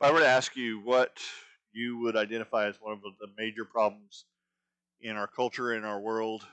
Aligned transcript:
If 0.00 0.08
I 0.08 0.12
were 0.12 0.20
to 0.20 0.28
ask 0.28 0.54
you 0.54 0.78
what 0.78 1.18
you 1.72 1.98
would 1.98 2.14
identify 2.14 2.68
as 2.68 2.76
one 2.80 2.92
of 2.92 3.02
the 3.02 3.26
major 3.36 3.64
problems 3.64 4.26
in 5.00 5.16
our 5.16 5.26
culture, 5.26 5.74
in 5.74 5.84
our 5.84 5.98
world, 5.98 6.46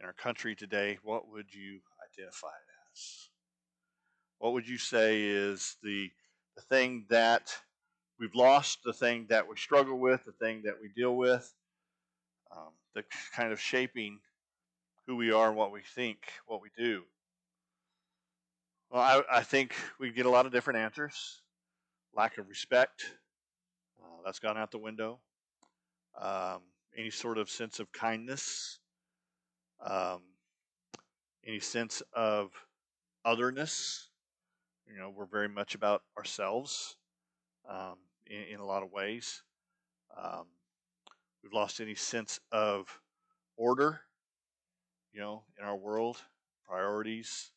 in 0.00 0.06
our 0.06 0.14
country 0.14 0.54
today, 0.54 0.98
what 1.02 1.30
would 1.30 1.52
you 1.52 1.80
identify 2.10 2.46
it 2.46 2.90
as? 2.90 3.28
What 4.38 4.54
would 4.54 4.66
you 4.66 4.78
say 4.78 5.24
is 5.24 5.76
the, 5.82 6.10
the 6.56 6.62
thing 6.62 7.04
that 7.10 7.54
we've 8.18 8.34
lost, 8.34 8.78
the 8.82 8.94
thing 8.94 9.26
that 9.28 9.46
we 9.46 9.56
struggle 9.56 9.98
with, 9.98 10.24
the 10.24 10.32
thing 10.32 10.62
that 10.64 10.76
we 10.80 10.88
deal 10.88 11.14
with, 11.14 11.52
um, 12.50 12.70
the 12.94 13.04
kind 13.36 13.52
of 13.52 13.60
shaping 13.60 14.20
who 15.06 15.16
we 15.16 15.32
are 15.32 15.48
and 15.48 15.56
what 15.58 15.70
we 15.70 15.82
think, 15.82 16.16
what 16.46 16.62
we 16.62 16.70
do? 16.78 17.02
Well, 18.90 19.02
I, 19.02 19.22
I 19.40 19.42
think 19.42 19.74
we 20.00 20.10
get 20.12 20.24
a 20.24 20.30
lot 20.30 20.46
of 20.46 20.52
different 20.52 20.78
answers. 20.78 21.42
Lack 22.14 22.36
of 22.36 22.48
respect, 22.48 23.14
uh, 23.98 24.20
that's 24.24 24.38
gone 24.38 24.58
out 24.58 24.70
the 24.70 24.78
window. 24.78 25.20
Um, 26.20 26.60
any 26.96 27.08
sort 27.08 27.38
of 27.38 27.48
sense 27.48 27.80
of 27.80 27.90
kindness, 27.90 28.80
um, 29.82 30.20
any 31.46 31.58
sense 31.58 32.02
of 32.12 32.50
otherness. 33.24 34.10
You 34.86 34.98
know, 34.98 35.08
we're 35.08 35.24
very 35.24 35.48
much 35.48 35.74
about 35.74 36.02
ourselves 36.18 36.96
um, 37.66 37.96
in, 38.26 38.54
in, 38.54 38.60
a 38.60 38.66
lot 38.66 38.82
of 38.82 38.92
ways. 38.92 39.42
Um, 40.14 40.44
we've 41.42 41.54
lost 41.54 41.80
any 41.80 41.94
sense 41.94 42.40
of 42.50 43.00
order, 43.56 44.02
you 45.14 45.20
know, 45.20 45.44
in 45.58 45.64
our 45.64 45.76
world, 45.76 46.18
priorities. 46.68 47.52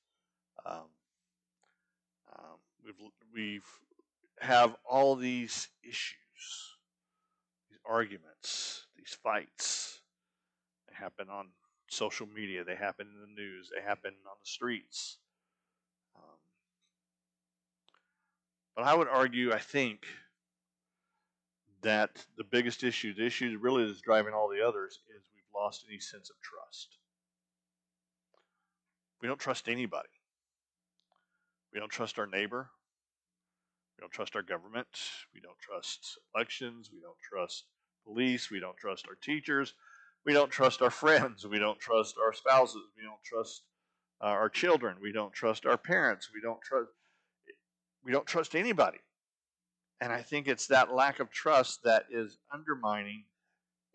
Um, 0.65 0.87
um 2.31 2.57
we've 2.83 2.95
we've 3.33 3.67
have 4.45 4.75
all 4.89 5.15
these 5.15 5.69
issues, 5.83 6.15
these 7.69 7.79
arguments, 7.87 8.85
these 8.95 9.17
fights. 9.21 10.01
They 10.87 10.95
happen 10.95 11.29
on 11.29 11.47
social 11.89 12.27
media, 12.27 12.63
they 12.63 12.75
happen 12.75 13.07
in 13.07 13.21
the 13.21 13.41
news, 13.41 13.69
they 13.73 13.81
happen 13.81 14.13
on 14.27 14.37
the 14.41 14.47
streets. 14.47 15.17
Um, 16.15 16.37
but 18.75 18.85
I 18.85 18.93
would 18.93 19.07
argue, 19.07 19.51
I 19.53 19.59
think, 19.59 20.05
that 21.81 22.25
the 22.37 22.43
biggest 22.43 22.83
issue, 22.83 23.13
the 23.13 23.25
issue 23.25 23.51
that 23.51 23.59
really 23.59 23.83
is 23.83 24.01
driving 24.01 24.33
all 24.33 24.49
the 24.49 24.65
others, 24.65 24.99
is 25.15 25.23
we've 25.33 25.43
lost 25.55 25.85
any 25.89 25.99
sense 25.99 26.29
of 26.29 26.35
trust. 26.41 26.97
We 29.21 29.27
don't 29.27 29.39
trust 29.39 29.67
anybody. 29.67 30.09
We 31.73 31.79
don't 31.79 31.91
trust 31.91 32.17
our 32.19 32.27
neighbor. 32.27 32.69
We 33.97 34.01
don't 34.01 34.11
trust 34.11 34.35
our 34.35 34.41
government. 34.41 34.87
We 35.33 35.39
don't 35.39 35.59
trust 35.59 36.17
elections. 36.35 36.89
We 36.91 36.99
don't 36.99 37.17
trust 37.21 37.65
police. 38.05 38.51
We 38.51 38.59
don't 38.59 38.77
trust 38.77 39.05
our 39.07 39.15
teachers. 39.15 39.73
We 40.25 40.33
don't 40.33 40.51
trust 40.51 40.81
our 40.81 40.89
friends. 40.89 41.45
We 41.47 41.59
don't 41.59 41.79
trust 41.79 42.15
our 42.21 42.33
spouses. 42.33 42.81
We 42.97 43.03
don't 43.03 43.23
trust 43.23 43.63
uh, 44.21 44.25
our 44.25 44.49
children. 44.49 44.97
We 45.01 45.11
don't 45.11 45.33
trust 45.33 45.65
our 45.65 45.77
parents. 45.77 46.29
We 46.33 46.41
don't 46.41 46.61
trust. 46.61 46.89
We 48.03 48.11
don't 48.11 48.27
trust 48.27 48.55
anybody. 48.55 48.99
And 50.01 50.11
I 50.11 50.21
think 50.21 50.47
it's 50.47 50.67
that 50.67 50.93
lack 50.93 51.19
of 51.19 51.31
trust 51.31 51.83
that 51.83 52.05
is 52.11 52.37
undermining 52.53 53.23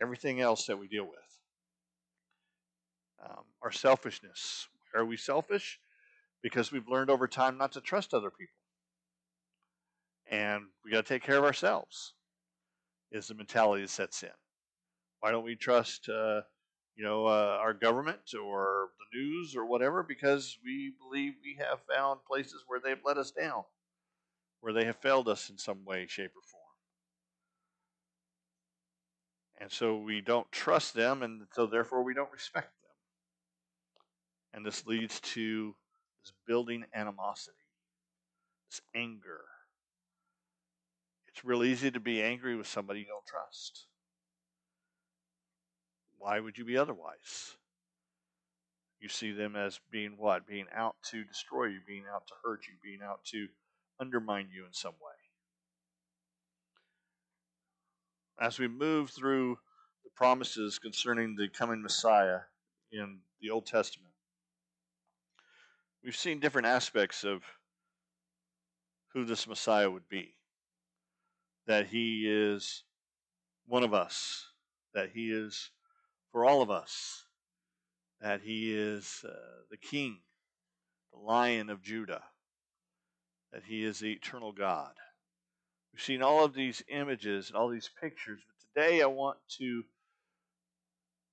everything 0.00 0.40
else 0.40 0.66
that 0.66 0.78
we 0.78 0.88
deal 0.88 1.04
with. 1.04 1.18
Um, 3.22 3.44
our 3.62 3.70
selfishness. 3.70 4.66
Are 4.94 5.04
we 5.04 5.18
selfish? 5.18 5.78
Because 6.42 6.72
we've 6.72 6.88
learned 6.88 7.10
over 7.10 7.28
time 7.28 7.58
not 7.58 7.72
to 7.72 7.82
trust 7.82 8.14
other 8.14 8.30
people 8.30 8.59
and 10.30 10.62
we 10.84 10.92
got 10.92 11.04
to 11.04 11.14
take 11.14 11.24
care 11.24 11.38
of 11.38 11.44
ourselves. 11.44 12.14
Is 13.10 13.26
the 13.26 13.34
mentality 13.34 13.82
that 13.82 13.90
sets 13.90 14.22
in? 14.22 14.30
Why 15.18 15.32
don't 15.32 15.44
we 15.44 15.56
trust, 15.56 16.08
uh, 16.08 16.42
you 16.94 17.04
know, 17.04 17.26
uh, 17.26 17.58
our 17.60 17.74
government 17.74 18.34
or 18.40 18.90
the 18.98 19.18
news 19.18 19.56
or 19.56 19.66
whatever? 19.66 20.04
Because 20.04 20.56
we 20.64 20.92
believe 20.98 21.32
we 21.42 21.58
have 21.58 21.80
found 21.92 22.20
places 22.24 22.62
where 22.66 22.80
they've 22.82 23.04
let 23.04 23.18
us 23.18 23.32
down, 23.32 23.64
where 24.60 24.72
they 24.72 24.84
have 24.84 24.96
failed 24.96 25.28
us 25.28 25.50
in 25.50 25.58
some 25.58 25.84
way, 25.84 26.06
shape, 26.06 26.30
or 26.30 26.42
form. 26.42 26.62
And 29.60 29.70
so 29.70 29.98
we 29.98 30.20
don't 30.20 30.50
trust 30.52 30.94
them, 30.94 31.22
and 31.22 31.42
so 31.52 31.66
therefore 31.66 32.02
we 32.02 32.14
don't 32.14 32.32
respect 32.32 32.70
them. 32.80 32.90
And 34.54 34.64
this 34.64 34.86
leads 34.86 35.20
to 35.20 35.74
this 36.22 36.32
building 36.46 36.84
animosity, 36.94 37.56
this 38.70 38.80
anger, 38.94 39.40
it's 41.40 41.46
real 41.46 41.64
easy 41.64 41.90
to 41.90 42.00
be 42.00 42.22
angry 42.22 42.54
with 42.54 42.66
somebody 42.66 43.00
you 43.00 43.06
don't 43.06 43.24
trust. 43.24 43.86
Why 46.18 46.38
would 46.38 46.58
you 46.58 46.66
be 46.66 46.76
otherwise? 46.76 47.56
You 49.00 49.08
see 49.08 49.32
them 49.32 49.56
as 49.56 49.80
being 49.90 50.16
what? 50.18 50.46
Being 50.46 50.66
out 50.74 50.96
to 51.10 51.24
destroy 51.24 51.66
you, 51.66 51.78
being 51.86 52.04
out 52.14 52.26
to 52.26 52.34
hurt 52.44 52.66
you, 52.66 52.74
being 52.84 53.00
out 53.02 53.24
to 53.32 53.46
undermine 53.98 54.48
you 54.54 54.66
in 54.66 54.74
some 54.74 54.92
way. 54.92 55.16
As 58.38 58.58
we 58.58 58.68
move 58.68 59.08
through 59.08 59.56
the 60.04 60.10
promises 60.14 60.78
concerning 60.78 61.36
the 61.36 61.48
coming 61.48 61.80
Messiah 61.80 62.40
in 62.92 63.20
the 63.40 63.48
Old 63.48 63.64
Testament, 63.64 64.12
we've 66.04 66.14
seen 66.14 66.38
different 66.38 66.66
aspects 66.66 67.24
of 67.24 67.42
who 69.14 69.24
this 69.24 69.48
Messiah 69.48 69.90
would 69.90 70.08
be 70.10 70.34
that 71.70 71.86
He 71.86 72.28
is 72.28 72.82
one 73.68 73.84
of 73.84 73.94
us, 73.94 74.44
that 74.92 75.10
He 75.14 75.30
is 75.30 75.70
for 76.32 76.44
all 76.44 76.62
of 76.62 76.70
us, 76.70 77.26
that 78.20 78.40
He 78.40 78.74
is 78.74 79.24
uh, 79.24 79.30
the 79.70 79.76
King, 79.76 80.18
the 81.12 81.20
Lion 81.20 81.70
of 81.70 81.80
Judah, 81.80 82.24
that 83.52 83.62
He 83.68 83.84
is 83.84 84.00
the 84.00 84.10
eternal 84.10 84.50
God. 84.50 84.94
We've 85.92 86.02
seen 86.02 86.22
all 86.22 86.44
of 86.44 86.54
these 86.54 86.82
images 86.88 87.46
and 87.46 87.56
all 87.56 87.68
these 87.68 87.88
pictures, 88.00 88.40
but 88.44 88.82
today 88.82 89.00
I 89.00 89.06
want 89.06 89.38
to 89.58 89.84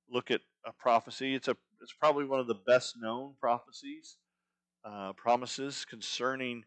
look 0.07 0.29
at 0.29 0.41
a 0.67 0.71
prophecy. 0.71 1.33
It's 1.33 1.47
a 1.47 1.57
it's 1.81 1.93
probably 1.93 2.25
one 2.25 2.39
of 2.39 2.47
the 2.47 2.61
best 2.67 2.93
known 3.01 3.33
prophecies, 3.39 4.17
uh, 4.85 5.13
promises 5.13 5.83
concerning 5.83 6.63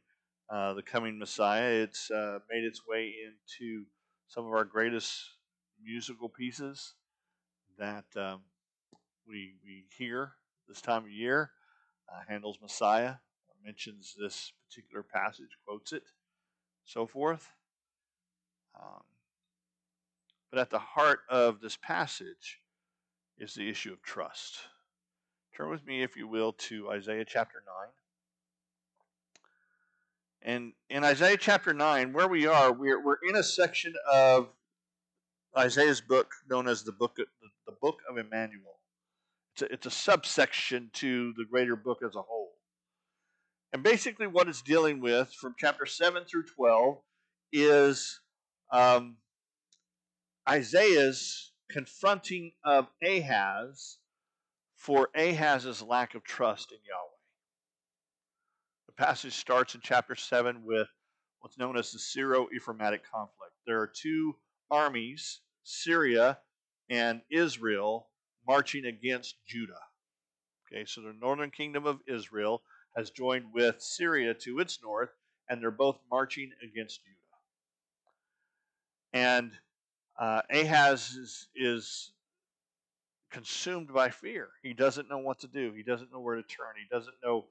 uh, 0.51 0.75
the 0.75 0.83
coming 0.83 1.19
Messiah. 1.19 1.71
It's 1.71 2.11
uh, 2.11 2.41
made 2.51 2.65
its 2.65 2.87
way 2.87 3.15
into 3.25 3.85
some 4.29 4.47
of 4.47 4.53
our 4.53 4.65
greatest 4.65 5.25
musical 5.83 6.29
pieces 6.29 6.95
that 7.79 8.05
um, 8.17 8.41
we, 9.27 9.55
we 9.65 9.85
hear 9.97 10.33
this 10.69 10.81
time 10.81 11.05
of 11.05 11.11
year. 11.11 11.51
Uh, 12.09 12.21
Handel's 12.29 12.59
Messiah 12.61 13.15
mentions 13.65 14.15
this 14.19 14.53
particular 14.69 15.03
passage, 15.03 15.57
quotes 15.67 15.93
it, 15.93 16.03
so 16.85 17.07
forth. 17.07 17.49
Um, 18.81 19.03
but 20.51 20.61
at 20.61 20.71
the 20.71 20.79
heart 20.79 21.21
of 21.29 21.61
this 21.61 21.77
passage 21.77 22.61
is 23.39 23.55
the 23.55 23.69
issue 23.69 23.93
of 23.93 24.03
trust. 24.03 24.59
Turn 25.57 25.71
with 25.71 25.87
me, 25.87 26.03
if 26.03 26.17
you 26.17 26.27
will, 26.27 26.53
to 26.53 26.91
Isaiah 26.91 27.25
chapter 27.25 27.63
9. 27.67 27.89
And 30.43 30.73
in 30.89 31.05
Isaiah 31.05 31.37
chapter 31.37 31.75
9, 31.75 32.13
where 32.13 32.29
we 32.29 32.47
are, 32.47 32.73
we're, 32.73 33.03
we're 33.03 33.19
in 33.29 33.37
a 33.37 33.43
section 33.43 33.93
of 34.11 34.49
Isaiah's 35.57 36.01
book 36.01 36.33
known 36.49 36.67
as 36.67 36.83
the 36.83 36.93
book 36.93 37.19
of, 37.19 37.27
the 37.67 37.73
book 37.73 37.99
of 38.09 38.17
Emmanuel. 38.17 38.79
It's 39.55 39.63
a, 39.63 39.73
it's 39.73 39.87
a 39.87 39.91
subsection 39.91 40.91
to 40.95 41.35
the 41.37 41.45
greater 41.45 41.77
book 41.77 41.99
as 42.03 42.15
a 42.17 42.23
whole. 42.23 42.53
And 43.73 43.83
basically, 43.83 44.27
what 44.27 44.49
it's 44.49 44.63
dealing 44.63 45.01
with 45.01 45.33
from 45.33 45.55
chapter 45.59 45.85
7 45.85 46.25
through 46.25 46.47
12 46.57 46.99
is 47.53 48.21
um, 48.73 49.17
Isaiah's 50.49 51.53
confronting 51.71 52.53
of 52.65 52.89
Ahaz 53.05 53.99
for 54.75 55.11
Ahaz's 55.15 55.83
lack 55.83 56.15
of 56.15 56.25
trust 56.25 56.73
in 56.73 56.79
Yahweh 56.79 57.20
passage 59.01 59.33
starts 59.33 59.75
in 59.75 59.81
chapter 59.83 60.15
7 60.15 60.63
with 60.63 60.87
what's 61.41 61.57
known 61.57 61.79
as 61.79 61.91
the 61.91 61.99
Syro 61.99 62.49
Ephraimitic 62.55 63.01
conflict. 63.11 63.55
There 63.67 63.81
are 63.81 63.87
two 63.87 64.37
armies, 64.71 65.41
Syria 65.65 66.37
and 66.91 67.23
Israel, 67.31 68.09
marching 68.47 68.85
against 68.85 69.37
Judah. 69.47 69.81
Okay, 70.67 70.85
so 70.85 71.01
the 71.01 71.15
northern 71.19 71.51
kingdom 71.51 71.87
of 71.87 72.01
Israel 72.07 72.61
has 72.95 73.09
joined 73.09 73.47
with 73.55 73.81
Syria 73.81 74.35
to 74.35 74.59
its 74.59 74.81
north, 74.83 75.09
and 75.49 75.63
they're 75.63 75.71
both 75.71 75.99
marching 76.11 76.51
against 76.63 77.01
Judah. 77.03 77.17
And 79.15 79.53
uh, 80.19 80.43
Ahaz 80.51 81.13
is, 81.13 81.49
is 81.57 82.13
consumed 83.31 83.95
by 83.95 84.11
fear. 84.11 84.49
He 84.63 84.75
doesn't 84.75 85.09
know 85.09 85.21
what 85.21 85.39
to 85.39 85.47
do. 85.47 85.73
He 85.75 85.83
doesn't 85.83 86.13
know 86.13 86.21
where 86.21 86.37
to 86.37 86.43
turn. 86.43 86.75
He 86.77 86.95
doesn't 86.95 87.17
know 87.25 87.47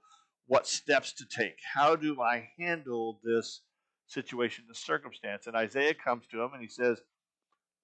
what 0.50 0.68
steps 0.68 1.14
to 1.14 1.26
take. 1.26 1.60
How 1.74 1.96
do 1.96 2.22
I 2.22 2.50
handle 2.58 3.22
this 3.24 3.62
situation, 4.10 4.66
this 4.68 4.80
circumstance. 4.80 5.48
And 5.48 5.56
Isaiah 5.56 5.94
comes 5.94 6.26
to 6.28 6.42
him 6.42 6.52
and 6.54 6.62
he 6.62 6.68
says, 6.68 7.00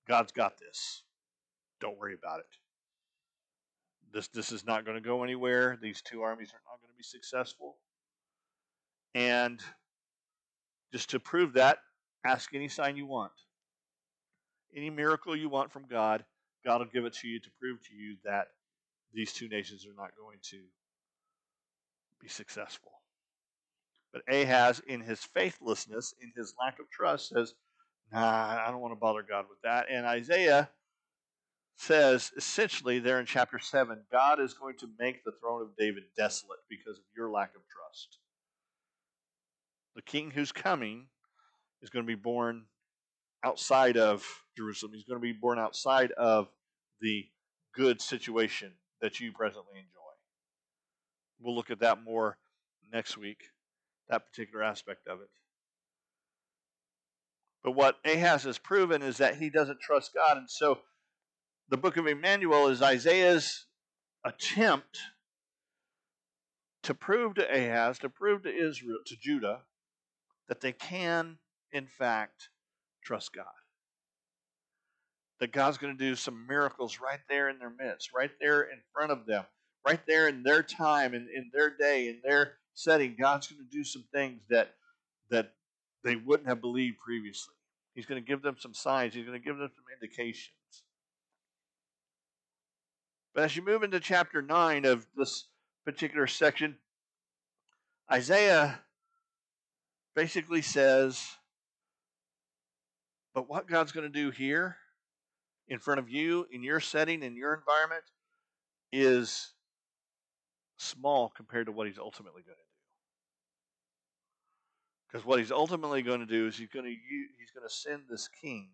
God's 0.08 0.32
got 0.32 0.58
this. 0.60 1.04
Don't 1.80 1.98
worry 1.98 2.16
about 2.16 2.40
it. 2.40 2.46
This, 4.12 4.28
this 4.30 4.52
is 4.52 4.66
not 4.66 4.86
going 4.86 4.96
to 4.96 5.02
go 5.02 5.24
anywhere. 5.24 5.78
These 5.82 6.02
two 6.02 6.22
armies 6.22 6.50
are 6.50 6.62
not 6.66 6.82
going 6.82 6.92
to 6.92 6.98
be 6.98 7.04
successful. 7.04 7.78
And 9.14 9.62
just 10.92 11.10
to 11.12 11.20
prove 11.20 11.54
that, 11.54 11.78
ask 12.26 12.54
any 12.54 12.68
sign 12.68 12.98
you 12.98 13.06
want. 13.06 13.32
Any 14.76 14.90
miracle 14.90 15.36
you 15.36 15.50
want 15.50 15.72
from 15.72 15.86
God, 15.90 16.26
God 16.66 16.80
will 16.80 16.88
give 16.88 17.06
it 17.06 17.14
to 17.14 17.28
you 17.28 17.40
to 17.40 17.50
prove 17.60 17.80
to 17.88 17.94
you 17.94 18.18
that 18.26 18.48
these 19.14 19.32
two 19.32 19.48
nations 19.48 19.86
are 19.86 20.02
not 20.02 20.12
going 20.18 20.40
to 20.50 20.58
be 22.22 22.28
successful. 22.28 22.92
But 24.14 24.24
Ahaz, 24.34 24.82
in 24.88 25.02
his 25.02 25.20
faithlessness, 25.20 26.14
in 26.22 26.32
his 26.36 26.54
lack 26.60 26.80
of 26.80 26.90
trust, 26.90 27.30
says, 27.30 27.54
Nah, 28.12 28.64
I 28.66 28.72
don't 28.72 28.82
want 28.82 28.94
to 28.94 29.00
bother 29.00 29.24
God 29.24 29.46
with 29.50 29.62
that. 29.64 29.88
And 29.92 30.06
Isaiah 30.06 30.70
says, 31.76 32.32
essentially, 32.38 33.00
there 33.00 33.20
in 33.20 33.26
chapter 33.26 33.60
7, 33.60 34.00
God 34.12 34.40
is 34.40 34.54
going 34.54 34.78
to 34.78 34.88
make 35.00 35.24
the 35.24 35.34
throne 35.42 35.62
of 35.62 35.76
David 35.78 36.04
desolate 36.16 36.60
because 36.70 36.98
of 36.98 37.04
your 37.16 37.30
lack 37.30 37.56
of 37.56 37.62
trust. 37.68 38.20
The 39.96 40.02
king 40.02 40.32
who's 40.32 40.52
coming 40.52 41.08
is 41.82 41.90
going 41.90 42.06
to 42.06 42.08
be 42.08 42.16
born 42.16 42.66
outside 43.44 43.98
of 43.98 44.26
Jerusalem. 44.56 44.94
He's 44.94 45.04
going 45.04 45.20
to 45.20 45.22
be 45.22 45.34
born 45.34 45.60
outside 45.60 46.12
of 46.14 46.48
the 47.02 47.26
good 47.74 48.02
situation 48.02 48.72
that 49.02 49.20
you 49.20 49.32
presently 49.32 49.78
enjoy. 49.78 50.05
We'll 51.40 51.56
look 51.56 51.72
at 51.72 51.80
that 51.80 52.04
more 52.04 52.38
next 52.92 53.18
week, 53.18 53.44
that 54.10 54.26
particular 54.26 54.64
aspect 54.64 55.08
of 55.08 55.22
it. 55.22 55.30
But 57.64 57.72
what 57.72 57.98
Ahaz 58.06 58.44
has 58.44 58.60
proven 58.60 59.02
is 59.02 59.18
that 59.18 59.38
he 59.38 59.50
doesn't 59.50 59.80
trust 59.80 60.14
God. 60.14 60.38
And 60.38 60.50
so 60.50 60.80
the 61.70 61.78
book 61.78 61.98
of 61.98 62.06
Emmanuel 62.06 62.68
is 62.68 62.82
Isaiah's 62.82 63.66
attempt 64.24 65.00
to 66.84 66.94
prove 66.94 67.34
to 67.36 67.50
Ahaz, 67.50 67.98
to 68.00 68.10
prove 68.10 68.44
to 68.44 68.56
Israel, 68.56 69.00
to 69.08 69.16
Judah, 69.20 69.62
that 70.48 70.62
they 70.62 70.72
can, 70.72 71.40
in 71.72 71.88
fact, 71.88 72.50
trust 73.04 73.34
God. 73.34 73.46
That 75.40 75.52
God's 75.52 75.80
going 75.80 75.98
to 75.98 76.04
do 76.04 76.16
some 76.16 76.46
miracles 76.48 77.00
right 77.04 77.20
there 77.28 77.50
in 77.50 77.58
their 77.58 77.72
midst, 77.72 78.12
right 78.16 78.32
there 78.40 78.62
in 78.62 78.80
front 78.94 79.12
of 79.12 79.26
them, 79.26 79.46
right 79.86 80.02
there 80.08 80.28
in 80.28 80.44
their 80.44 80.64
time 80.64 81.14
and 81.14 81.30
in, 81.30 81.44
in 81.44 81.52
their 81.54 81.70
day, 81.70 82.10
in 82.10 82.20
their 82.24 82.54
setting. 82.74 83.16
God's 83.20 83.48
going 83.48 83.64
to 83.64 83.70
do 83.70 83.84
some 83.84 84.04
things 84.14 84.42
that 84.50 84.74
that 85.30 85.54
they 86.04 86.16
wouldn't 86.16 86.48
have 86.48 86.62
believed 86.62 87.00
previously. 87.00 87.56
He's 87.96 88.06
going 88.06 88.22
to 88.22 88.28
give 88.28 88.42
them 88.42 88.58
some 88.60 88.74
signs. 88.74 89.14
He's 89.14 89.26
going 89.26 89.40
to 89.40 89.44
give 89.44 89.58
them 89.58 89.72
some 89.74 89.86
indications. 89.94 90.52
But 93.34 93.46
as 93.46 93.56
you 93.56 93.64
move 93.64 93.84
into 93.84 94.00
chapter 94.00 94.42
9 94.42 94.86
of 94.86 95.08
this 95.18 95.46
particular 95.84 96.28
section, 96.28 96.78
Isaiah 98.12 98.80
basically 100.16 100.62
says, 100.62 101.22
but 103.34 103.50
what 103.50 103.68
God's 103.68 103.92
going 103.92 104.06
to 104.06 104.14
do 104.14 104.30
here 104.30 104.78
in 105.68 105.80
front 105.80 106.00
of 106.00 106.10
you, 106.10 106.46
in 106.52 106.64
your 106.64 106.80
setting, 106.80 107.24
in 107.24 107.36
your 107.36 107.54
environment, 107.54 108.04
is 108.94 109.52
small 110.86 111.30
compared 111.30 111.66
to 111.68 111.72
what 111.72 111.88
He's 111.88 112.00
ultimately 112.00 112.42
going 112.42 112.56
to 112.56 112.62
do. 112.62 112.70
Because 115.08 115.26
what 115.26 115.40
He's 115.40 115.52
ultimately 115.52 116.02
going 116.02 116.20
to 116.20 116.26
do 116.26 116.48
is 116.48 116.58
He's 116.58 116.70
going 116.70 116.86
to 116.86 116.92
use, 116.92 117.30
He's 117.40 117.52
going 117.52 117.68
to 117.68 117.74
send 117.74 118.04
this 118.10 118.30
King, 118.42 118.70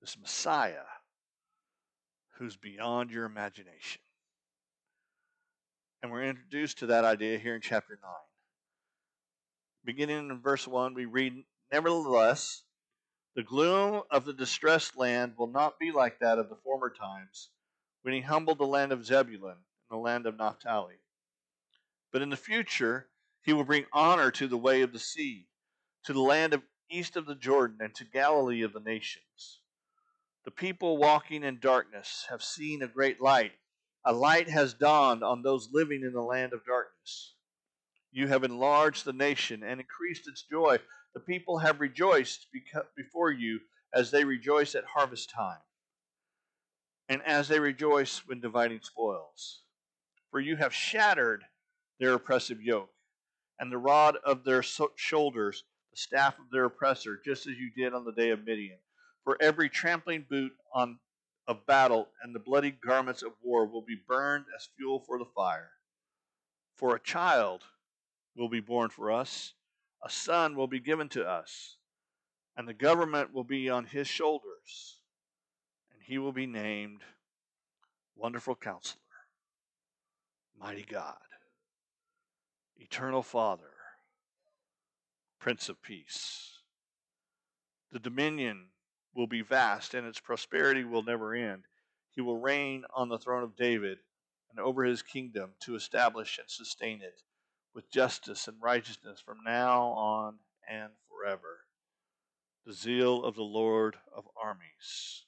this 0.00 0.16
Messiah, 0.18 0.86
who's 2.38 2.56
beyond 2.56 3.10
your 3.10 3.24
imagination. 3.24 4.00
And 6.02 6.12
we're 6.12 6.22
introduced 6.22 6.78
to 6.78 6.86
that 6.86 7.04
idea 7.04 7.38
here 7.38 7.56
in 7.56 7.60
chapter 7.60 7.98
9. 8.00 8.10
Beginning 9.84 10.30
in 10.30 10.40
verse 10.40 10.66
1, 10.66 10.94
we 10.94 11.06
read, 11.06 11.44
Nevertheless, 11.72 12.62
the 13.34 13.42
gloom 13.42 14.02
of 14.10 14.24
the 14.24 14.32
distressed 14.32 14.96
land 14.96 15.34
will 15.36 15.48
not 15.48 15.78
be 15.78 15.90
like 15.90 16.20
that 16.20 16.38
of 16.38 16.48
the 16.48 16.56
former 16.56 16.90
times, 16.90 17.50
when 18.02 18.14
he 18.14 18.20
humbled 18.20 18.58
the 18.58 18.66
land 18.66 18.92
of 18.92 19.04
Zebulun 19.04 19.52
and 19.52 19.90
the 19.90 19.96
land 19.96 20.26
of 20.26 20.36
Naphtali. 20.36 20.94
But 22.12 22.22
in 22.22 22.30
the 22.30 22.36
future, 22.36 23.08
he 23.42 23.52
will 23.52 23.64
bring 23.64 23.86
honor 23.92 24.30
to 24.32 24.46
the 24.46 24.56
way 24.56 24.82
of 24.82 24.92
the 24.92 24.98
sea, 24.98 25.48
to 26.04 26.12
the 26.12 26.20
land 26.20 26.54
of 26.54 26.62
east 26.90 27.16
of 27.16 27.26
the 27.26 27.34
Jordan, 27.34 27.78
and 27.80 27.94
to 27.96 28.04
Galilee 28.04 28.62
of 28.62 28.72
the 28.72 28.80
nations. 28.80 29.60
The 30.44 30.50
people 30.50 30.96
walking 30.96 31.44
in 31.44 31.60
darkness 31.60 32.26
have 32.30 32.42
seen 32.42 32.82
a 32.82 32.88
great 32.88 33.20
light. 33.20 33.52
A 34.04 34.12
light 34.12 34.48
has 34.48 34.72
dawned 34.72 35.22
on 35.22 35.42
those 35.42 35.68
living 35.70 36.02
in 36.02 36.12
the 36.12 36.22
land 36.22 36.54
of 36.54 36.64
darkness. 36.64 37.34
You 38.10 38.28
have 38.28 38.42
enlarged 38.44 39.04
the 39.04 39.12
nation 39.12 39.62
and 39.62 39.80
increased 39.80 40.26
its 40.26 40.42
joy. 40.42 40.78
The 41.12 41.20
people 41.20 41.58
have 41.58 41.80
rejoiced 41.80 42.46
before 42.96 43.30
you 43.30 43.60
as 43.92 44.10
they 44.10 44.24
rejoice 44.24 44.74
at 44.74 44.84
harvest 44.84 45.30
time, 45.30 45.60
and 47.08 47.22
as 47.22 47.48
they 47.48 47.60
rejoice 47.60 48.26
when 48.26 48.40
dividing 48.40 48.80
spoils. 48.82 49.62
For 50.30 50.40
you 50.40 50.56
have 50.56 50.74
shattered 50.74 51.44
their 51.98 52.14
oppressive 52.14 52.62
yoke, 52.62 52.90
and 53.58 53.72
the 53.72 53.78
rod 53.78 54.16
of 54.24 54.44
their 54.44 54.62
shoulders, 54.62 55.64
the 55.90 55.96
staff 55.96 56.38
of 56.38 56.50
their 56.50 56.64
oppressor, 56.64 57.20
just 57.24 57.46
as 57.46 57.56
you 57.56 57.70
did 57.70 57.94
on 57.94 58.04
the 58.04 58.12
day 58.12 58.30
of 58.30 58.44
Midian. 58.44 58.78
For 59.24 59.36
every 59.40 59.68
trampling 59.68 60.26
boot 60.28 60.52
on 60.72 60.98
of 61.48 61.64
battle 61.66 62.08
and 62.22 62.34
the 62.34 62.38
bloody 62.38 62.70
garments 62.70 63.22
of 63.22 63.32
war 63.42 63.66
will 63.66 63.82
be 63.82 63.96
burned 64.06 64.44
as 64.54 64.68
fuel 64.76 65.00
for 65.00 65.18
the 65.18 65.24
fire. 65.24 65.70
For 66.76 66.94
a 66.94 67.00
child 67.00 67.62
will 68.36 68.50
be 68.50 68.60
born 68.60 68.90
for 68.90 69.10
us, 69.10 69.54
a 70.04 70.10
son 70.10 70.54
will 70.54 70.66
be 70.66 70.78
given 70.78 71.08
to 71.08 71.26
us, 71.26 71.78
and 72.56 72.68
the 72.68 72.74
government 72.74 73.32
will 73.32 73.44
be 73.44 73.70
on 73.70 73.86
his 73.86 74.06
shoulders, 74.06 74.98
and 75.90 76.02
he 76.02 76.18
will 76.18 76.32
be 76.32 76.46
named 76.46 77.00
Wonderful 78.14 78.54
Counselor, 78.54 79.00
Mighty 80.60 80.84
God, 80.84 81.16
Eternal 82.78 83.22
Father, 83.22 83.74
Prince 85.38 85.68
of 85.68 85.82
Peace. 85.82 86.60
The 87.90 87.98
dominion 87.98 88.68
will 89.14 89.26
be 89.26 89.42
vast, 89.42 89.94
and 89.94 90.06
its 90.06 90.20
prosperity 90.20 90.84
will 90.84 91.02
never 91.02 91.34
end. 91.34 91.64
He 92.10 92.20
will 92.20 92.40
reign 92.40 92.84
on 92.94 93.08
the 93.08 93.18
throne 93.18 93.42
of 93.42 93.56
David 93.56 93.98
and 94.50 94.60
over 94.60 94.84
his 94.84 95.02
kingdom 95.02 95.54
to 95.60 95.74
establish 95.74 96.38
and 96.38 96.48
sustain 96.50 97.02
it 97.02 97.22
with 97.74 97.90
justice 97.90 98.48
and 98.48 98.60
righteousness 98.60 99.20
from 99.20 99.38
now 99.44 99.88
on 99.88 100.38
and 100.68 100.92
forever. 101.08 101.64
The 102.64 102.72
zeal 102.72 103.24
of 103.24 103.34
the 103.34 103.42
Lord 103.42 103.96
of 104.14 104.28
armies 104.40 105.24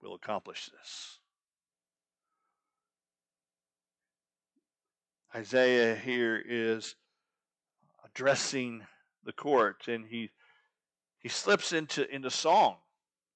will 0.00 0.14
accomplish 0.14 0.66
this. 0.66 1.18
Isaiah 5.34 5.94
here 5.94 6.42
is 6.46 6.94
addressing 8.04 8.82
the 9.24 9.32
court, 9.32 9.88
and 9.88 10.06
he 10.06 10.30
he 11.18 11.28
slips 11.28 11.72
into 11.72 12.08
into 12.12 12.30
song 12.30 12.76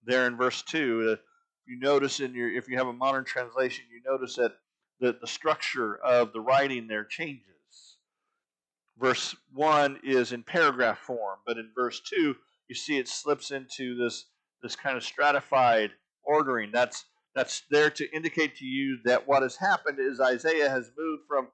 there 0.05 0.27
in 0.27 0.37
verse 0.37 0.63
two. 0.63 1.13
Uh, 1.13 1.23
you 1.67 1.79
notice 1.79 2.21
in 2.21 2.35
your 2.35 2.51
if 2.51 2.69
you 2.69 2.77
have 2.79 2.89
a 2.89 2.93
modern 2.93 3.25
translation, 3.25 3.85
you 3.91 4.01
notice 4.05 4.37
that 4.37 4.53
the, 5.01 5.17
the 5.21 5.27
structure 5.27 5.97
of 5.97 6.33
the 6.33 6.41
writing 6.41 6.87
there 6.87 7.05
changes 7.05 7.55
verse 8.99 9.35
1 9.53 10.01
is 10.05 10.33
in 10.33 10.43
paragraph 10.43 10.99
form, 10.99 11.39
but 11.47 11.59
in 11.59 11.71
verse 11.75 12.01
2, 12.01 12.35
you 12.69 12.75
see 12.75 12.99
it 12.99 13.09
slips 13.09 13.51
into 13.51 13.97
this, 13.97 14.27
this 14.63 14.77
kind 14.77 14.97
of 14.97 15.05
stratified 15.05 15.91
ordering. 16.23 16.71
That's, 16.73 17.05
that's 17.35 17.63
there 17.71 17.91
to 17.91 18.11
indicate 18.15 18.57
to 18.57 18.65
you 18.65 18.99
that 19.05 19.27
what 19.27 19.43
has 19.43 19.57
happened 19.57 19.99
is 19.99 20.21
Isaiah 20.21 20.71
has 20.71 20.91
moved 20.97 21.23
from 21.29 21.49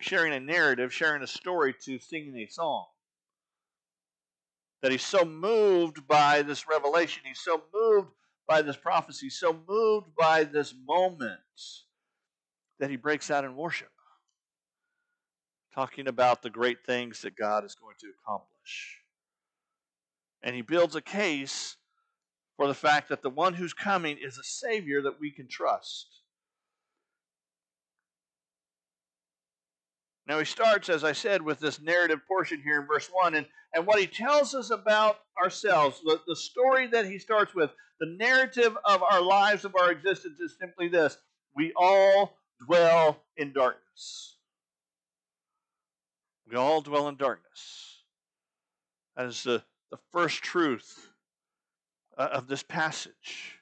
sharing 0.00 0.32
a 0.32 0.40
narrative, 0.40 0.92
sharing 0.92 1.22
a 1.22 1.26
story, 1.26 1.74
to 1.84 1.98
singing 1.98 2.36
a 2.36 2.46
song. 2.46 2.86
That 4.82 4.92
he's 4.92 5.04
so 5.04 5.24
moved 5.24 6.06
by 6.08 6.42
this 6.42 6.66
revelation, 6.68 7.22
he's 7.26 7.40
so 7.40 7.62
moved 7.72 8.08
by 8.48 8.62
this 8.62 8.76
prophecy, 8.76 9.30
so 9.30 9.60
moved 9.68 10.08
by 10.18 10.44
this 10.44 10.74
moment 10.86 11.40
that 12.78 12.90
he 12.90 12.96
breaks 12.96 13.30
out 13.30 13.44
in 13.44 13.54
worship 13.54 13.90
talking 15.74 16.08
about 16.08 16.42
the 16.42 16.50
great 16.50 16.84
things 16.84 17.22
that 17.22 17.36
God 17.36 17.64
is 17.64 17.74
going 17.74 17.94
to 18.00 18.08
accomplish. 18.22 18.98
And 20.42 20.54
he 20.54 20.62
builds 20.62 20.96
a 20.96 21.02
case 21.02 21.76
for 22.56 22.66
the 22.66 22.74
fact 22.74 23.08
that 23.08 23.22
the 23.22 23.30
one 23.30 23.54
who's 23.54 23.72
coming 23.72 24.18
is 24.20 24.38
a 24.38 24.42
Savior 24.42 25.02
that 25.02 25.20
we 25.20 25.30
can 25.30 25.48
trust. 25.48 26.19
Now 30.30 30.38
he 30.38 30.44
starts, 30.44 30.88
as 30.88 31.02
I 31.02 31.10
said, 31.10 31.42
with 31.42 31.58
this 31.58 31.80
narrative 31.80 32.20
portion 32.28 32.62
here 32.62 32.80
in 32.80 32.86
verse 32.86 33.10
1. 33.12 33.34
And, 33.34 33.46
and 33.74 33.84
what 33.84 33.98
he 33.98 34.06
tells 34.06 34.54
us 34.54 34.70
about 34.70 35.18
ourselves, 35.42 36.00
the, 36.04 36.20
the 36.24 36.36
story 36.36 36.86
that 36.86 37.04
he 37.04 37.18
starts 37.18 37.52
with, 37.52 37.72
the 37.98 38.14
narrative 38.16 38.78
of 38.84 39.02
our 39.02 39.20
lives, 39.20 39.64
of 39.64 39.74
our 39.74 39.90
existence, 39.90 40.38
is 40.38 40.54
simply 40.60 40.86
this 40.86 41.18
we 41.56 41.72
all 41.74 42.36
dwell 42.64 43.24
in 43.36 43.52
darkness. 43.52 44.36
We 46.48 46.56
all 46.56 46.80
dwell 46.80 47.08
in 47.08 47.16
darkness. 47.16 48.04
That 49.16 49.26
is 49.26 49.42
the, 49.42 49.64
the 49.90 49.98
first 50.12 50.44
truth 50.44 51.08
uh, 52.16 52.28
of 52.30 52.46
this 52.46 52.62
passage. 52.62 53.58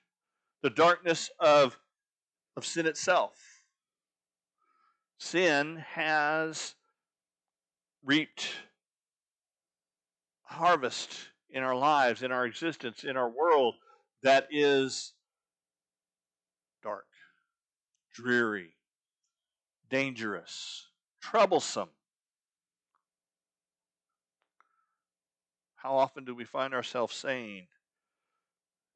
The 0.63 0.69
darkness 0.69 1.31
of, 1.41 1.79
of 2.59 2.67
sin 2.67 2.85
itself. 2.85 3.48
Sin 5.19 5.85
has 5.95 6.75
reaped 8.05 8.47
harvest 10.43 11.11
in 11.51 11.63
our 11.63 11.75
lives, 11.75 12.23
in 12.23 12.31
our 12.31 12.47
existence, 12.47 13.03
in 13.05 13.17
our 13.17 13.29
world 13.29 13.75
that 14.23 14.47
is 14.51 15.13
dark, 16.83 17.07
dreary, 18.15 18.77
dangerous, 19.91 20.87
troublesome. 21.21 21.91
How 25.77 25.97
often 25.97 26.25
do 26.25 26.35
we 26.35 26.45
find 26.45 26.75
ourselves 26.75 27.15
saying, 27.15 27.67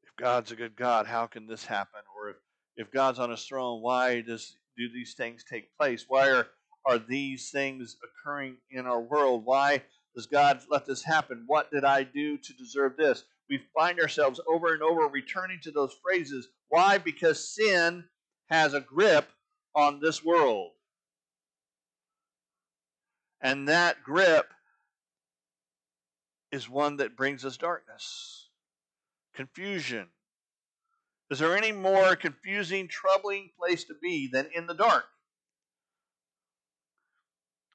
if 0.04 0.14
God's 0.16 0.52
a 0.52 0.56
good 0.56 0.76
God, 0.76 1.06
how 1.06 1.26
can 1.26 1.46
this 1.46 1.64
happen? 1.64 2.00
Or 2.16 2.30
if, 2.30 2.36
if 2.76 2.90
God's 2.92 3.18
on 3.18 3.30
his 3.30 3.44
throne, 3.44 3.82
why 3.82 4.20
does 4.20 4.56
do 4.82 4.92
these 4.92 5.14
things 5.14 5.44
take 5.44 5.76
place? 5.76 6.06
Why 6.08 6.30
are, 6.30 6.48
are 6.84 6.98
these 6.98 7.50
things 7.50 7.96
occurring 8.02 8.56
in 8.70 8.86
our 8.86 9.00
world? 9.00 9.44
Why 9.44 9.82
does 10.14 10.26
God 10.26 10.60
let 10.70 10.86
this 10.86 11.04
happen? 11.04 11.44
What 11.46 11.70
did 11.70 11.84
I 11.84 12.02
do 12.02 12.36
to 12.36 12.52
deserve 12.54 12.96
this? 12.96 13.24
We 13.48 13.60
find 13.74 14.00
ourselves 14.00 14.40
over 14.46 14.72
and 14.72 14.82
over 14.82 15.06
returning 15.06 15.58
to 15.62 15.70
those 15.70 15.94
phrases. 16.02 16.48
Why? 16.68 16.98
Because 16.98 17.54
sin 17.54 18.04
has 18.48 18.74
a 18.74 18.80
grip 18.80 19.28
on 19.74 20.00
this 20.00 20.24
world. 20.24 20.70
And 23.40 23.68
that 23.68 24.02
grip 24.02 24.46
is 26.50 26.68
one 26.68 26.98
that 26.98 27.16
brings 27.16 27.44
us 27.44 27.56
darkness, 27.56 28.50
confusion. 29.34 30.08
Is 31.32 31.38
there 31.38 31.56
any 31.56 31.72
more 31.72 32.14
confusing, 32.14 32.88
troubling 32.88 33.52
place 33.58 33.84
to 33.84 33.94
be 34.02 34.28
than 34.30 34.50
in 34.54 34.66
the 34.66 34.74
dark? 34.74 35.06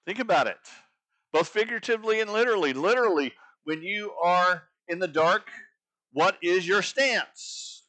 Think 0.06 0.20
about 0.20 0.46
it, 0.46 0.60
both 1.34 1.48
figuratively 1.48 2.22
and 2.22 2.32
literally. 2.32 2.74
Literally, 2.74 3.34
when 3.64 3.82
you 3.82 4.12
are 4.24 4.62
in 4.88 5.00
the 5.00 5.08
dark, 5.08 5.50
what 6.14 6.38
is 6.44 6.68
your 6.68 6.84
stance? 6.84 7.82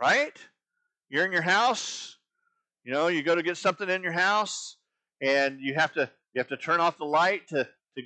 Right? 0.00 0.36
You're 1.08 1.24
in 1.24 1.30
your 1.30 1.42
house, 1.42 2.16
you 2.82 2.92
know, 2.92 3.06
you 3.06 3.22
go 3.22 3.36
to 3.36 3.42
get 3.44 3.56
something 3.56 3.88
in 3.88 4.02
your 4.02 4.10
house, 4.10 4.78
and 5.22 5.60
you 5.60 5.74
have 5.74 5.92
to 5.92 6.10
you 6.34 6.40
have 6.40 6.48
to 6.48 6.56
turn 6.56 6.80
off 6.80 6.98
the 6.98 7.04
light 7.04 7.46
to, 7.50 7.62
to 7.62 8.02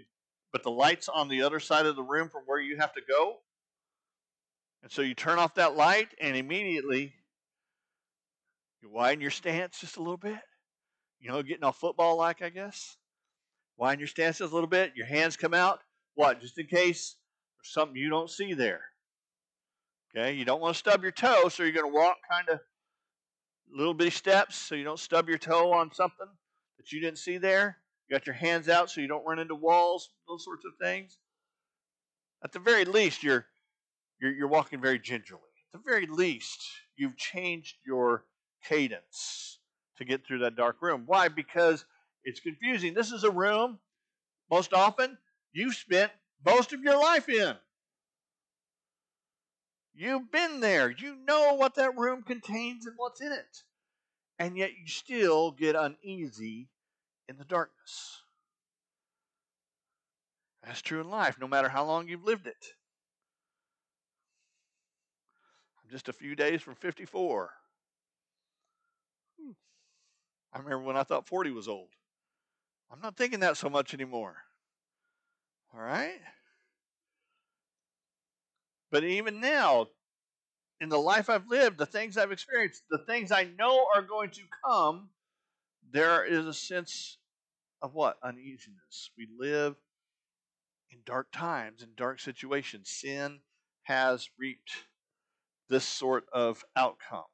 but 0.52 0.62
the 0.62 0.70
light's 0.70 1.08
on 1.08 1.30
the 1.30 1.40
other 1.40 1.58
side 1.58 1.86
of 1.86 1.96
the 1.96 2.02
room 2.02 2.28
from 2.28 2.42
where 2.44 2.60
you 2.60 2.76
have 2.76 2.92
to 2.92 3.00
go. 3.08 3.38
And 4.82 4.92
so 4.92 5.02
you 5.02 5.14
turn 5.14 5.38
off 5.38 5.54
that 5.54 5.76
light 5.76 6.08
and 6.20 6.36
immediately 6.36 7.14
you 8.82 8.90
widen 8.90 9.20
your 9.20 9.30
stance 9.30 9.80
just 9.80 9.96
a 9.96 10.02
little 10.02 10.16
bit. 10.16 10.38
You 11.20 11.30
know, 11.30 11.42
getting 11.42 11.64
all 11.64 11.72
football 11.72 12.16
like 12.16 12.42
I 12.42 12.48
guess. 12.48 12.96
Widen 13.76 14.00
your 14.00 14.08
stance 14.08 14.38
just 14.38 14.52
a 14.52 14.54
little 14.54 14.68
bit. 14.68 14.92
Your 14.96 15.06
hands 15.06 15.36
come 15.36 15.54
out. 15.54 15.80
What? 16.14 16.40
Just 16.40 16.58
in 16.58 16.66
case 16.66 17.16
there's 17.58 17.72
something 17.72 17.96
you 17.96 18.10
don't 18.10 18.30
see 18.30 18.54
there. 18.54 18.82
Okay, 20.16 20.32
you 20.32 20.44
don't 20.44 20.60
want 20.60 20.74
to 20.74 20.78
stub 20.78 21.02
your 21.02 21.12
toe, 21.12 21.48
so 21.48 21.62
you're 21.62 21.72
going 21.72 21.90
to 21.90 21.96
walk 21.96 22.16
kind 22.30 22.48
of 22.48 22.60
little 23.70 23.94
bitty 23.94 24.10
steps 24.10 24.56
so 24.56 24.74
you 24.74 24.84
don't 24.84 24.98
stub 24.98 25.28
your 25.28 25.38
toe 25.38 25.72
on 25.72 25.92
something 25.92 26.26
that 26.78 26.92
you 26.92 27.00
didn't 27.00 27.18
see 27.18 27.36
there. 27.36 27.76
You 28.08 28.16
got 28.16 28.26
your 28.26 28.34
hands 28.34 28.68
out 28.68 28.90
so 28.90 29.00
you 29.00 29.08
don't 29.08 29.26
run 29.26 29.38
into 29.38 29.54
walls, 29.54 30.10
those 30.26 30.44
sorts 30.44 30.64
of 30.64 30.72
things. 30.80 31.18
At 32.42 32.52
the 32.52 32.58
very 32.58 32.84
least, 32.84 33.22
you're 33.22 33.46
you're, 34.20 34.32
you're 34.32 34.48
walking 34.48 34.80
very 34.80 34.98
gingerly. 34.98 35.40
At 35.72 35.80
the 35.80 35.84
very 35.84 36.06
least, 36.06 36.60
you've 36.96 37.16
changed 37.16 37.76
your 37.86 38.24
cadence 38.64 39.58
to 39.96 40.04
get 40.04 40.26
through 40.26 40.40
that 40.40 40.56
dark 40.56 40.76
room. 40.80 41.04
Why? 41.06 41.28
Because 41.28 41.84
it's 42.24 42.40
confusing. 42.40 42.94
This 42.94 43.12
is 43.12 43.24
a 43.24 43.30
room, 43.30 43.78
most 44.50 44.72
often, 44.72 45.18
you've 45.52 45.74
spent 45.74 46.12
most 46.44 46.72
of 46.72 46.82
your 46.82 46.98
life 46.98 47.28
in. 47.28 47.54
You've 49.94 50.30
been 50.30 50.60
there. 50.60 50.90
You 50.90 51.16
know 51.26 51.54
what 51.54 51.74
that 51.74 51.96
room 51.96 52.22
contains 52.22 52.86
and 52.86 52.94
what's 52.96 53.20
in 53.20 53.32
it. 53.32 53.62
And 54.38 54.56
yet 54.56 54.70
you 54.70 54.86
still 54.86 55.50
get 55.50 55.74
uneasy 55.74 56.68
in 57.28 57.36
the 57.36 57.44
darkness. 57.44 58.22
That's 60.64 60.82
true 60.82 61.00
in 61.00 61.10
life, 61.10 61.36
no 61.40 61.48
matter 61.48 61.68
how 61.68 61.84
long 61.84 62.08
you've 62.08 62.24
lived 62.24 62.46
it. 62.46 62.74
I'm 65.88 65.92
just 65.92 66.10
a 66.10 66.12
few 66.12 66.34
days 66.34 66.60
from 66.60 66.74
54. 66.74 67.50
Hmm. 69.40 69.52
I 70.52 70.58
remember 70.58 70.84
when 70.84 70.98
I 70.98 71.02
thought 71.02 71.26
40 71.26 71.50
was 71.52 71.66
old. 71.66 71.88
I'm 72.92 73.00
not 73.00 73.16
thinking 73.16 73.40
that 73.40 73.56
so 73.56 73.70
much 73.70 73.94
anymore. 73.94 74.36
All 75.74 75.80
right? 75.80 76.20
But 78.90 79.04
even 79.04 79.40
now, 79.40 79.86
in 80.78 80.90
the 80.90 80.98
life 80.98 81.30
I've 81.30 81.48
lived, 81.48 81.78
the 81.78 81.86
things 81.86 82.18
I've 82.18 82.32
experienced, 82.32 82.82
the 82.90 83.04
things 83.06 83.32
I 83.32 83.44
know 83.58 83.86
are 83.94 84.02
going 84.02 84.30
to 84.32 84.42
come, 84.66 85.08
there 85.90 86.22
is 86.22 86.44
a 86.44 86.52
sense 86.52 87.16
of 87.80 87.94
what? 87.94 88.18
Uneasiness. 88.22 89.10
We 89.16 89.26
live 89.38 89.76
in 90.90 90.98
dark 91.06 91.28
times, 91.32 91.82
in 91.82 91.90
dark 91.96 92.20
situations. 92.20 92.90
Sin 92.90 93.40
has 93.84 94.28
reaped 94.38 94.72
this 95.68 95.84
sort 95.84 96.24
of 96.32 96.64
outcome. 96.76 97.24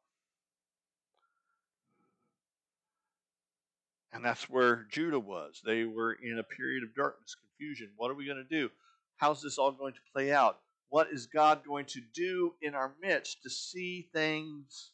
And 4.13 4.25
that's 4.25 4.49
where 4.49 4.87
Judah 4.91 5.19
was. 5.19 5.61
They 5.65 5.85
were 5.85 6.13
in 6.13 6.39
a 6.39 6.45
period 6.45 6.85
of 6.85 6.95
darkness, 6.95 7.35
confusion. 7.35 7.91
What 7.97 8.11
are 8.11 8.15
we 8.15 8.27
going 8.27 8.39
to 8.39 8.45
do? 8.45 8.71
How's 9.17 9.43
this 9.43 9.59
all 9.59 9.73
going 9.73 9.95
to 9.95 10.01
play 10.13 10.33
out? 10.33 10.59
What 10.89 11.09
is 11.11 11.27
God 11.27 11.63
going 11.67 11.87
to 11.87 12.01
do 12.15 12.55
in 12.63 12.75
our 12.75 12.95
midst 13.03 13.43
to 13.43 13.51
see 13.51 14.09
things 14.13 14.93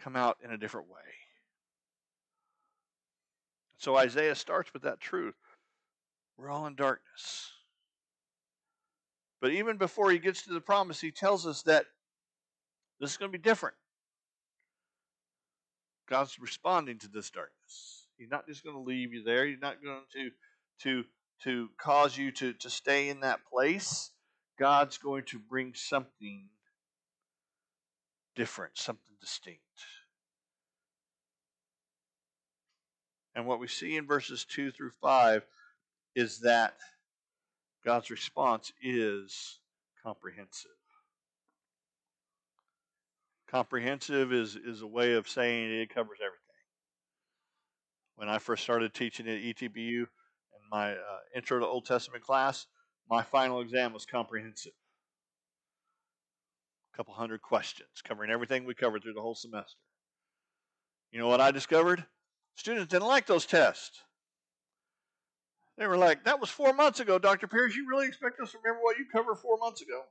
come 0.00 0.14
out 0.14 0.38
in 0.44 0.52
a 0.52 0.58
different 0.58 0.88
way? 0.88 1.00
So 3.78 3.96
Isaiah 3.96 4.34
starts 4.34 4.72
with 4.72 4.82
that 4.82 5.00
truth. 5.00 5.34
We're 6.36 6.50
all 6.50 6.66
in 6.66 6.76
darkness. 6.76 7.50
But 9.40 9.52
even 9.52 9.76
before 9.76 10.10
he 10.10 10.18
gets 10.18 10.42
to 10.42 10.52
the 10.52 10.60
promise, 10.60 11.00
he 11.00 11.10
tells 11.10 11.46
us 11.46 11.62
that 11.62 11.86
this 13.00 13.12
is 13.12 13.16
going 13.16 13.32
to 13.32 13.38
be 13.38 13.42
different. 13.42 13.74
God's 16.08 16.38
responding 16.38 16.98
to 16.98 17.08
this 17.08 17.30
darkness. 17.30 18.06
He's 18.18 18.30
not 18.30 18.46
just 18.46 18.64
going 18.64 18.76
to 18.76 18.82
leave 18.82 19.14
you 19.14 19.22
there. 19.22 19.46
He's 19.46 19.60
not 19.60 19.82
going 19.82 20.00
to 20.14 20.30
to 20.82 21.04
to 21.44 21.70
cause 21.78 22.18
you 22.18 22.30
to, 22.32 22.52
to 22.52 22.68
stay 22.68 23.08
in 23.08 23.20
that 23.20 23.40
place. 23.50 24.10
God's 24.58 24.98
going 24.98 25.24
to 25.24 25.38
bring 25.38 25.72
something 25.74 26.48
different, 28.36 28.76
something 28.76 29.16
distinct. 29.20 29.60
And 33.34 33.46
what 33.46 33.60
we 33.60 33.68
see 33.68 33.96
in 33.96 34.06
verses 34.06 34.44
2 34.44 34.70
through 34.70 34.90
5 35.00 35.46
is 36.14 36.40
that 36.40 36.74
God's 37.84 38.10
response 38.10 38.72
is 38.82 39.60
comprehensive. 40.02 40.70
Comprehensive 43.50 44.32
is, 44.32 44.54
is 44.54 44.82
a 44.82 44.86
way 44.86 45.14
of 45.14 45.28
saying 45.28 45.72
it 45.72 45.92
covers 45.92 46.18
everything. 46.20 46.38
When 48.14 48.28
I 48.28 48.38
first 48.38 48.62
started 48.62 48.94
teaching 48.94 49.26
at 49.26 49.40
ETBU 49.40 49.76
in 49.76 50.06
my 50.70 50.92
uh, 50.92 51.18
Intro 51.34 51.58
to 51.58 51.66
Old 51.66 51.84
Testament 51.84 52.22
class, 52.22 52.66
my 53.08 53.22
final 53.22 53.60
exam 53.60 53.92
was 53.92 54.06
comprehensive. 54.06 54.72
A 56.94 56.96
couple 56.96 57.12
hundred 57.14 57.42
questions 57.42 57.88
covering 58.04 58.30
everything 58.30 58.64
we 58.64 58.74
covered 58.74 59.02
through 59.02 59.14
the 59.14 59.20
whole 59.20 59.34
semester. 59.34 59.78
You 61.10 61.18
know 61.18 61.26
what 61.26 61.40
I 61.40 61.50
discovered? 61.50 62.04
Students 62.54 62.90
didn't 62.90 63.08
like 63.08 63.26
those 63.26 63.46
tests. 63.46 64.02
They 65.76 65.88
were 65.88 65.96
like, 65.96 66.24
that 66.24 66.40
was 66.40 66.50
four 66.50 66.72
months 66.72 67.00
ago, 67.00 67.18
Dr. 67.18 67.48
Pierce. 67.48 67.74
You 67.74 67.88
really 67.88 68.06
expect 68.06 68.38
us 68.38 68.52
to 68.52 68.58
remember 68.62 68.84
what 68.84 68.98
you 68.98 69.06
covered 69.12 69.36
four 69.36 69.56
months 69.58 69.82
ago? 69.82 70.02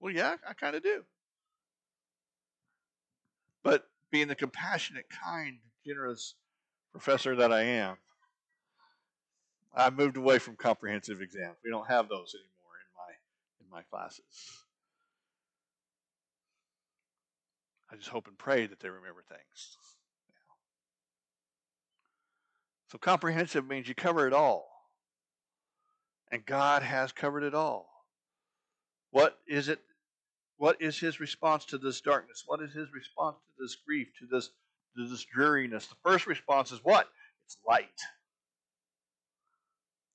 Well, 0.00 0.14
yeah, 0.14 0.36
I 0.48 0.54
kind 0.54 0.76
of 0.76 0.82
do. 0.82 1.02
But 3.62 3.86
being 4.10 4.28
the 4.28 4.34
compassionate, 4.34 5.06
kind, 5.24 5.58
generous 5.86 6.34
professor 6.92 7.36
that 7.36 7.52
I 7.52 7.62
am, 7.62 7.96
I 9.74 9.90
moved 9.90 10.16
away 10.16 10.38
from 10.38 10.56
comprehensive 10.56 11.20
exams. 11.22 11.56
We 11.64 11.70
don't 11.70 11.88
have 11.88 12.08
those 12.08 12.34
anymore 12.34 12.76
in 12.80 12.90
my 12.96 13.12
in 13.60 13.70
my 13.70 13.82
classes. 13.82 14.24
I 17.90 17.96
just 17.96 18.08
hope 18.08 18.26
and 18.26 18.38
pray 18.38 18.66
that 18.66 18.80
they 18.80 18.88
remember 18.88 19.22
things. 19.28 19.76
So 22.90 22.98
comprehensive 22.98 23.66
means 23.66 23.88
you 23.88 23.94
cover 23.94 24.26
it 24.26 24.32
all. 24.32 24.68
And 26.30 26.44
God 26.44 26.82
has 26.82 27.12
covered 27.12 27.42
it 27.42 27.54
all. 27.54 27.88
What 29.10 29.38
is 29.46 29.68
it? 29.68 29.80
What 30.62 30.80
is 30.80 30.96
his 30.96 31.18
response 31.18 31.64
to 31.64 31.78
this 31.78 32.00
darkness? 32.00 32.44
What 32.46 32.62
is 32.62 32.72
his 32.72 32.86
response 32.92 33.36
to 33.48 33.64
this 33.64 33.74
grief, 33.84 34.06
to 34.20 34.26
this, 34.30 34.48
to 34.96 35.08
this 35.08 35.24
dreariness? 35.24 35.88
The 35.88 35.96
first 36.04 36.28
response 36.28 36.70
is 36.70 36.78
what? 36.84 37.08
It's 37.44 37.56
light. 37.66 37.88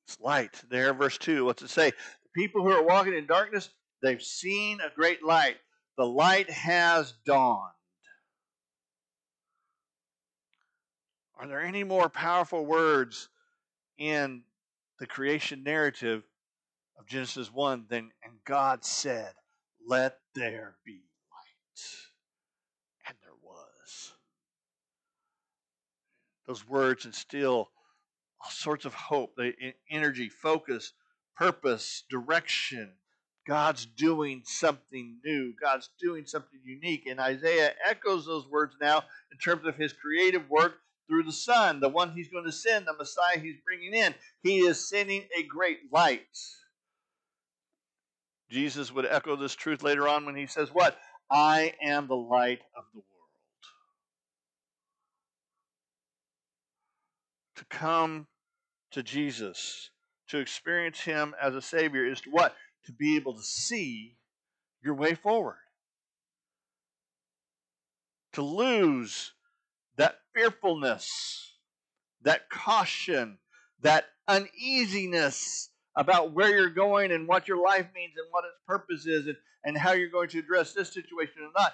It's 0.06 0.18
light. 0.22 0.62
There, 0.70 0.94
verse 0.94 1.18
2. 1.18 1.44
What's 1.44 1.64
it 1.64 1.70
say? 1.70 1.90
The 1.90 2.30
people 2.34 2.64
who 2.64 2.72
are 2.72 2.82
walking 2.82 3.14
in 3.14 3.26
darkness, 3.26 3.72
they've 4.02 4.22
seen 4.22 4.80
a 4.80 4.90
great 4.96 5.22
light. 5.22 5.58
The 5.98 6.06
light 6.06 6.50
has 6.50 7.14
dawned. 7.26 7.74
Are 11.38 11.48
there 11.50 11.62
any 11.62 11.84
more 11.84 12.08
powerful 12.08 12.66
words 12.66 13.28
in 13.98 14.44
the 14.98 15.08
creation 15.08 15.64
narrative 15.64 16.24
of 16.98 17.06
Genesis 17.06 17.52
1 17.52 17.88
than, 17.90 18.12
and 18.24 18.36
God 18.46 18.86
said, 18.86 19.34
Let 19.88 20.20
there 20.36 20.76
be 20.86 21.00
light? 21.32 21.86
And 23.08 23.18
there 23.24 23.32
was. 23.42 24.12
Those 26.46 26.68
words 26.68 27.06
instill 27.06 27.70
all 28.44 28.52
sorts 28.52 28.84
of 28.84 28.94
hope, 28.94 29.36
the 29.38 29.54
energy, 29.90 30.28
focus, 30.28 30.92
purpose, 31.38 32.04
direction. 32.10 32.92
God's 33.48 33.86
doing 33.86 34.44
something 34.46 35.20
new. 35.24 35.54
God's 35.60 35.90
doing 36.02 36.26
something 36.26 36.60
unique. 36.66 37.06
And 37.08 37.22
Isaiah 37.22 37.74
echoes 37.88 38.26
those 38.26 38.46
words 38.46 38.76
now 38.82 39.04
in 39.32 39.38
terms 39.38 39.66
of 39.66 39.78
his 39.78 39.94
creative 39.94 40.50
work 40.50 40.80
through 41.08 41.24
the 41.24 41.32
Son, 41.32 41.80
the 41.80 41.88
one 41.88 42.12
he's 42.12 42.28
going 42.28 42.44
to 42.44 42.52
send, 42.52 42.86
the 42.86 42.94
Messiah 42.94 43.40
he's 43.40 43.62
bringing 43.66 43.94
in. 43.94 44.14
He 44.44 44.60
is 44.60 44.90
sending 44.90 45.24
a 45.38 45.44
great 45.44 45.80
light. 45.94 46.28
Jesus 48.50 48.94
would 48.94 49.06
echo 49.06 49.36
this 49.36 49.56
truth 49.56 49.84
later 49.84 50.08
on 50.08 50.26
when 50.26 50.36
he 50.36 50.46
says, 50.46 50.70
What? 50.72 50.98
I 51.30 51.74
am 51.82 52.08
the 52.08 52.16
light 52.16 52.62
of 52.76 52.86
the 52.94 53.00
world. 53.00 53.06
To 57.58 57.66
come 57.66 58.28
to 58.92 59.04
Jesus, 59.04 59.90
to 60.30 60.38
experience 60.38 61.02
him 61.02 61.36
as 61.42 61.56
a 61.56 61.62
Savior, 61.62 62.06
is 62.06 62.22
to 62.22 62.30
what? 62.30 62.56
To 62.86 62.94
be 62.94 63.18
able 63.18 63.34
to 63.34 63.44
see 63.44 64.16
your 64.82 64.94
way 64.94 65.16
forward. 65.16 65.58
To 68.34 68.42
lose 68.42 69.34
that 69.98 70.20
fearfulness, 70.34 71.56
that 72.22 72.50
caution, 72.50 73.40
that 73.82 74.06
uneasiness 74.28 75.70
about 75.98 76.32
where 76.32 76.56
you're 76.56 76.70
going 76.70 77.12
and 77.12 77.28
what 77.28 77.48
your 77.48 77.62
life 77.62 77.88
means 77.94 78.14
and 78.18 78.28
what 78.30 78.46
its 78.46 78.60
purpose 78.68 79.08
is 79.08 79.26
and, 79.26 79.36
and 79.66 79.78
how 79.78 79.94
you're 79.94 80.10
going 80.10 80.30
to 80.30 80.40
address 80.40 80.72
this 80.72 80.94
situation 80.94 81.42
or 81.42 81.50
not. 81.58 81.74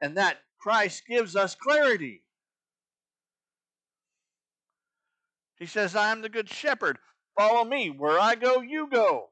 And 0.00 0.16
that 0.16 0.38
Christ 0.60 1.02
gives 1.08 1.34
us 1.34 1.56
clarity. 1.56 2.22
He 5.58 5.66
says, 5.66 5.96
I 5.96 6.12
am 6.12 6.22
the 6.22 6.28
good 6.28 6.48
shepherd. 6.48 6.98
Follow 7.36 7.64
me. 7.64 7.90
Where 7.90 8.18
I 8.18 8.36
go, 8.36 8.60
you 8.60 8.88
go. 8.88 9.30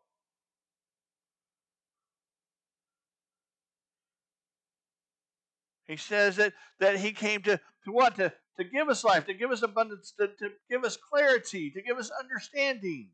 He 5.86 5.96
says 5.96 6.36
that, 6.36 6.52
that 6.80 6.96
he 6.96 7.12
came 7.12 7.42
to, 7.42 7.60
to 7.84 7.92
what? 7.92 8.16
To, 8.16 8.32
to 8.58 8.64
give 8.64 8.88
us 8.88 9.04
life, 9.04 9.26
to 9.26 9.34
give 9.34 9.50
us 9.50 9.62
abundance, 9.62 10.12
to, 10.18 10.26
to 10.26 10.50
give 10.70 10.84
us 10.84 10.96
clarity, 10.96 11.70
to 11.70 11.82
give 11.82 11.98
us 11.98 12.10
understanding. 12.18 13.10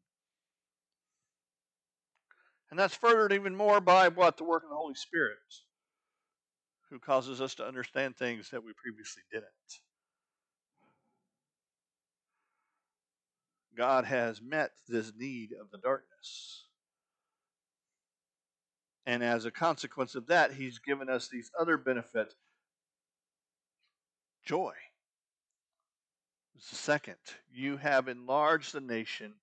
And 2.70 2.78
that's 2.78 2.94
furthered 2.94 3.32
even 3.32 3.54
more 3.54 3.80
by 3.80 4.08
what? 4.08 4.36
The 4.36 4.44
work 4.44 4.62
of 4.62 4.70
the 4.70 4.76
Holy 4.76 4.94
Spirit, 4.94 5.38
who 6.90 6.98
causes 6.98 7.40
us 7.40 7.54
to 7.56 7.66
understand 7.66 8.16
things 8.16 8.50
that 8.50 8.62
we 8.62 8.72
previously 8.74 9.22
didn't. 9.32 9.46
God 13.76 14.04
has 14.04 14.42
met 14.42 14.72
this 14.88 15.12
need 15.16 15.50
of 15.52 15.70
the 15.70 15.78
darkness. 15.78 16.64
And 19.06 19.22
as 19.22 19.44
a 19.44 19.50
consequence 19.50 20.14
of 20.16 20.26
that, 20.26 20.52
He's 20.52 20.80
given 20.80 21.08
us 21.08 21.28
these 21.28 21.50
other 21.58 21.78
benefits 21.78 22.34
joy. 24.44 24.72
The 26.54 26.76
second, 26.76 27.16
you 27.52 27.76
have 27.76 28.08
enlarged 28.08 28.72
the 28.72 28.80
nation 28.80 29.34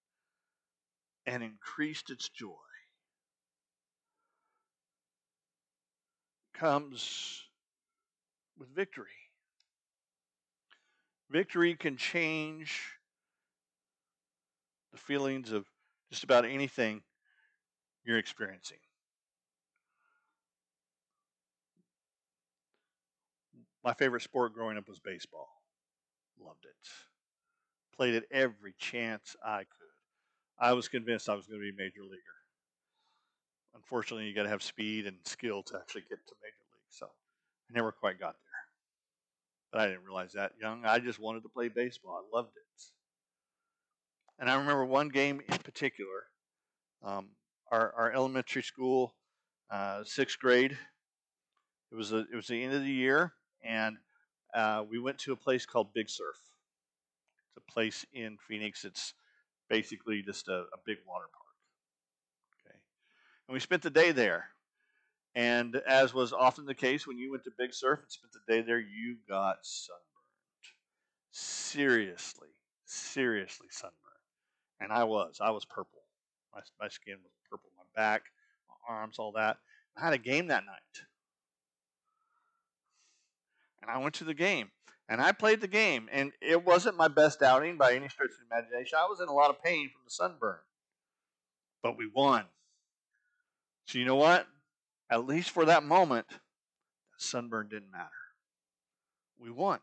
and 1.26 1.42
increased 1.42 2.10
its 2.10 2.28
joy. 2.28 2.65
Comes 6.60 7.44
with 8.58 8.74
victory. 8.74 9.08
Victory 11.30 11.76
can 11.76 11.98
change 11.98 12.94
the 14.94 14.98
feelings 14.98 15.52
of 15.52 15.66
just 16.10 16.24
about 16.24 16.46
anything 16.46 17.02
you're 18.06 18.18
experiencing. 18.18 18.78
My 23.84 23.94
favorite 23.94 24.22
sport 24.22 24.54
growing 24.54 24.78
up 24.78 24.88
was 24.88 25.00
baseball. 25.00 25.50
Loved 26.40 26.66
it. 26.66 26.90
Played 27.96 28.16
it 28.16 28.24
every 28.32 28.74
chance 28.78 29.36
I 29.46 29.60
could. 29.60 30.58
I 30.58 30.74
was 30.74 30.88
convinced 30.88 31.28
I 31.28 31.36
was 31.36 31.48
going 31.48 31.60
to 31.60 31.64
be 31.64 31.70
a 31.70 31.84
major 31.86 32.02
leaguer. 32.02 32.45
Unfortunately, 33.76 34.26
you 34.26 34.34
got 34.34 34.44
to 34.44 34.50
have 34.50 34.64
speed 34.64 35.06
and 35.06 35.18
skill 35.24 35.62
to 35.64 35.78
actually 35.78 36.02
get 36.02 36.26
to 36.28 36.34
major 36.42 36.66
league. 36.74 36.90
So 36.90 37.08
I 37.08 37.74
never 37.74 37.92
quite 37.92 38.20
got 38.20 38.34
there. 38.34 38.62
But 39.72 39.82
I 39.82 39.88
didn't 39.88 40.06
realize 40.06 40.34
that 40.34 40.54
young. 40.60 40.86
I 40.86 41.00
just 41.00 41.20
wanted 41.20 41.44
to 41.44 41.50
play 41.50 41.68
baseball. 41.68 42.24
I 42.24 42.36
loved 42.36 42.56
it. 42.56 42.62
And 44.40 44.50
I 44.50 44.56
remember 44.56 44.86
one 44.86 45.10
game 45.10 45.42
in 45.48 45.58
particular. 45.60 46.28
Um, 47.04 47.30
our, 47.72 47.94
our 47.98 48.12
elementary 48.12 48.64
school, 48.64 49.16
uh, 49.70 50.04
sixth 50.04 50.40
grade. 50.40 50.78
It 51.92 51.96
was 51.96 52.12
a, 52.12 52.20
it 52.32 52.36
was 52.36 52.48
the 52.48 52.62
end 52.62 52.74
of 52.74 52.82
the 52.82 52.92
year, 52.92 53.34
and 53.64 53.98
uh, 54.54 54.84
we 54.90 55.00
went 55.00 55.18
to 55.20 55.32
a 55.32 55.36
place 55.36 55.66
called 55.66 55.94
Big 55.94 56.10
Surf. 56.10 56.36
It's 57.48 57.58
a 57.58 57.72
place 57.72 58.06
in 58.12 58.38
Phoenix. 58.48 58.84
It's 58.84 59.14
basically 59.70 60.22
just 60.22 60.48
a, 60.48 60.66
a 60.74 60.78
big 60.86 60.98
water 61.08 61.26
park. 61.32 61.45
And 63.48 63.54
we 63.54 63.60
spent 63.60 63.82
the 63.82 63.90
day 63.90 64.12
there. 64.12 64.50
And 65.36 65.76
as 65.88 66.14
was 66.14 66.32
often 66.32 66.66
the 66.66 66.74
case 66.74 67.06
when 67.06 67.18
you 67.18 67.32
went 67.32 67.44
to 67.44 67.52
Big 67.58 67.74
Surf 67.74 68.00
and 68.00 68.10
spent 68.10 68.34
the 68.34 68.54
day 68.54 68.62
there, 68.62 68.80
you 68.80 69.18
got 69.28 69.58
sunburned. 69.62 70.02
Seriously, 71.32 72.48
seriously 72.86 73.68
sunburned. 73.70 73.96
And 74.80 74.92
I 74.92 75.04
was. 75.04 75.40
I 75.42 75.52
was 75.52 75.66
purple. 75.66 76.02
My, 76.54 76.62
my 76.80 76.88
skin 76.88 77.18
was 77.22 77.34
purple. 77.50 77.70
My 77.78 77.84
back, 77.96 78.24
my 78.70 78.96
arms, 78.96 79.20
all 79.20 79.34
that. 79.34 79.58
I 79.98 80.06
had 80.06 80.14
a 80.14 80.18
game 80.18 80.48
that 80.48 80.66
night 80.66 81.06
and 83.86 83.96
I 83.96 84.02
went 84.02 84.16
to 84.16 84.24
the 84.24 84.34
game 84.34 84.72
and 85.08 85.22
I 85.22 85.32
played 85.34 85.62
the 85.62 85.68
game, 85.68 86.10
and 86.12 86.32
it 86.42 86.66
wasn't 86.66 86.98
my 86.98 87.08
best 87.08 87.44
outing 87.44 87.78
by 87.78 87.94
any 87.94 88.10
stretch 88.10 88.32
of 88.32 88.38
imagination. 88.52 88.98
I 89.00 89.06
was 89.08 89.20
in 89.20 89.28
a 89.28 89.34
lot 89.34 89.52
of 89.52 89.62
pain 89.62 89.92
from 89.92 90.02
the 90.04 90.10
sunburn, 90.10 90.58
but 91.84 91.96
we 91.96 92.08
won. 92.08 92.46
So 93.86 94.00
you 94.00 94.06
know 94.06 94.16
what? 94.16 94.48
At 95.10 95.26
least 95.26 95.52
for 95.52 95.66
that 95.66 95.84
moment, 95.84 96.26
sunburn 97.18 97.68
didn't 97.70 97.92
matter. 97.92 98.10
We 99.40 99.52
won. 99.52 99.80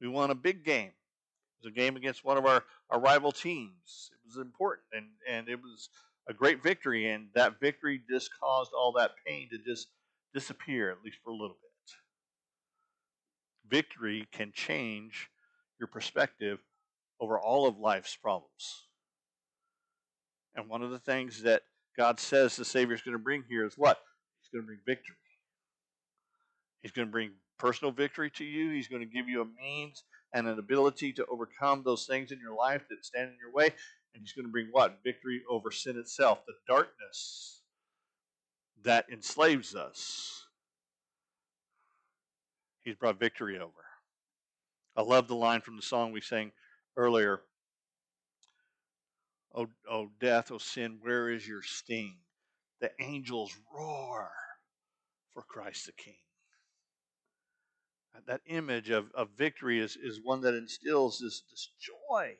We 0.00 0.08
won 0.08 0.30
a 0.30 0.34
big 0.34 0.64
game. 0.64 0.88
It 0.88 1.64
was 1.64 1.72
a 1.72 1.74
game 1.74 1.96
against 1.96 2.24
one 2.24 2.36
of 2.36 2.44
our, 2.44 2.64
our 2.90 3.00
rival 3.00 3.32
teams. 3.32 4.10
It 4.12 4.26
was 4.26 4.36
important, 4.36 4.86
and, 4.92 5.06
and 5.28 5.48
it 5.48 5.60
was 5.60 5.88
a 6.28 6.34
great 6.34 6.62
victory, 6.62 7.08
and 7.08 7.28
that 7.34 7.60
victory 7.60 8.02
just 8.10 8.30
caused 8.38 8.72
all 8.76 8.92
that 8.92 9.12
pain 9.26 9.48
to 9.50 9.58
just 9.58 9.88
disappear, 10.34 10.90
at 10.90 11.02
least 11.04 11.18
for 11.24 11.30
a 11.30 11.34
little 11.34 11.56
bit 11.60 11.72
victory 13.72 14.28
can 14.30 14.52
change 14.52 15.30
your 15.80 15.86
perspective 15.86 16.58
over 17.18 17.38
all 17.38 17.66
of 17.66 17.78
life's 17.78 18.14
problems. 18.14 18.86
And 20.54 20.68
one 20.68 20.82
of 20.82 20.90
the 20.90 20.98
things 20.98 21.42
that 21.42 21.62
God 21.96 22.18
says 22.18 22.56
the 22.56 22.64
Savior 22.64 22.94
is 22.94 23.02
going 23.02 23.16
to 23.16 23.22
bring 23.22 23.44
here 23.48 23.66
is 23.66 23.74
what? 23.76 23.98
He's 24.40 24.50
going 24.50 24.62
to 24.62 24.66
bring 24.66 24.80
victory. 24.86 25.16
He's 26.82 26.92
going 26.92 27.08
to 27.08 27.12
bring 27.12 27.32
personal 27.58 27.92
victory 27.92 28.30
to 28.30 28.44
you. 28.44 28.70
He's 28.70 28.88
going 28.88 29.02
to 29.02 29.06
give 29.06 29.28
you 29.28 29.42
a 29.42 29.46
means 29.60 30.04
and 30.34 30.48
an 30.48 30.58
ability 30.58 31.12
to 31.14 31.26
overcome 31.26 31.82
those 31.84 32.06
things 32.06 32.32
in 32.32 32.38
your 32.40 32.56
life 32.56 32.82
that 32.88 33.04
stand 33.04 33.28
in 33.28 33.36
your 33.40 33.52
way. 33.52 33.66
And 34.14 34.22
He's 34.22 34.32
going 34.32 34.46
to 34.46 34.52
bring 34.52 34.68
what? 34.72 34.98
Victory 35.04 35.42
over 35.48 35.70
sin 35.70 35.96
itself, 35.98 36.40
the 36.46 36.54
darkness 36.66 37.60
that 38.84 39.06
enslaves 39.12 39.74
us. 39.74 40.46
He's 42.82 42.96
brought 42.96 43.20
victory 43.20 43.58
over. 43.58 43.70
I 44.96 45.02
love 45.02 45.28
the 45.28 45.36
line 45.36 45.60
from 45.60 45.76
the 45.76 45.82
song 45.82 46.12
we 46.12 46.20
sang 46.20 46.52
earlier. 46.96 47.40
Oh, 49.54 49.68
oh, 49.88 50.10
death, 50.18 50.50
oh, 50.50 50.58
sin, 50.58 50.98
where 51.00 51.30
is 51.30 51.46
your 51.46 51.62
sting? 51.62 52.16
The 52.80 52.90
angels 53.00 53.54
roar 53.74 54.32
for 55.32 55.42
Christ 55.42 55.86
the 55.86 55.92
King. 55.92 56.16
That 58.26 58.40
image 58.46 58.90
of, 58.90 59.10
of 59.14 59.30
victory 59.36 59.80
is, 59.80 59.96
is 59.96 60.20
one 60.22 60.42
that 60.42 60.54
instills 60.54 61.18
this, 61.18 61.42
this 61.50 61.70
joy, 61.80 62.36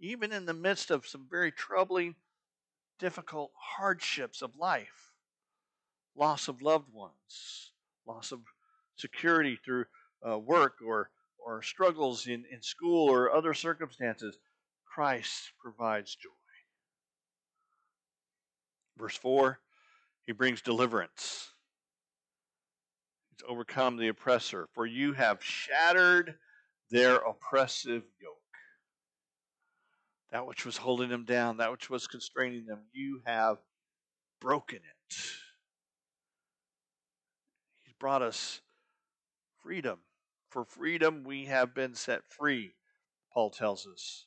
even 0.00 0.32
in 0.32 0.46
the 0.46 0.54
midst 0.54 0.90
of 0.90 1.06
some 1.06 1.26
very 1.30 1.52
troubling, 1.52 2.16
difficult 2.98 3.52
hardships 3.54 4.42
of 4.42 4.56
life 4.56 5.08
loss 6.18 6.48
of 6.48 6.60
loved 6.60 6.92
ones, 6.92 7.70
loss 8.06 8.32
of 8.32 8.40
security 8.96 9.58
through 9.64 9.84
uh, 10.28 10.38
work 10.38 10.74
or, 10.84 11.10
or 11.38 11.62
struggles 11.62 12.26
in, 12.26 12.44
in 12.50 12.60
school 12.60 13.08
or 13.08 13.32
other 13.32 13.54
circumstances. 13.54 14.36
Christ 14.98 15.52
provides 15.62 16.16
joy. 16.16 16.30
Verse 18.96 19.16
4 19.16 19.60
He 20.26 20.32
brings 20.32 20.60
deliverance 20.60 21.52
to 23.38 23.44
overcome 23.46 23.96
the 23.96 24.08
oppressor, 24.08 24.68
for 24.74 24.86
you 24.86 25.12
have 25.12 25.38
shattered 25.40 26.34
their 26.90 27.14
oppressive 27.18 28.02
yoke. 28.20 28.38
That 30.32 30.48
which 30.48 30.66
was 30.66 30.78
holding 30.78 31.10
them 31.10 31.24
down, 31.24 31.58
that 31.58 31.70
which 31.70 31.88
was 31.88 32.08
constraining 32.08 32.66
them, 32.66 32.80
you 32.92 33.22
have 33.24 33.58
broken 34.40 34.78
it. 34.78 35.16
He's 37.84 37.94
brought 38.00 38.22
us 38.22 38.62
freedom. 39.62 40.00
For 40.50 40.64
freedom 40.64 41.22
we 41.22 41.44
have 41.44 41.72
been 41.72 41.94
set 41.94 42.22
free, 42.28 42.72
Paul 43.32 43.50
tells 43.50 43.86
us. 43.86 44.24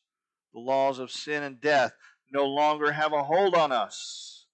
The 0.53 0.59
laws 0.59 0.99
of 0.99 1.11
sin 1.11 1.43
and 1.43 1.59
death 1.61 1.93
no 2.31 2.45
longer 2.45 2.91
have 2.91 3.13
a 3.13 3.23
hold 3.23 3.55
on 3.55 3.71
us. 3.71 4.45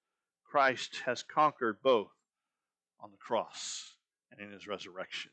Christ 0.43 1.01
has 1.05 1.23
conquered 1.23 1.81
both 1.81 2.11
on 2.99 3.11
the 3.11 3.17
cross 3.17 3.95
and 4.31 4.39
in 4.39 4.51
his 4.51 4.67
resurrection. 4.67 5.31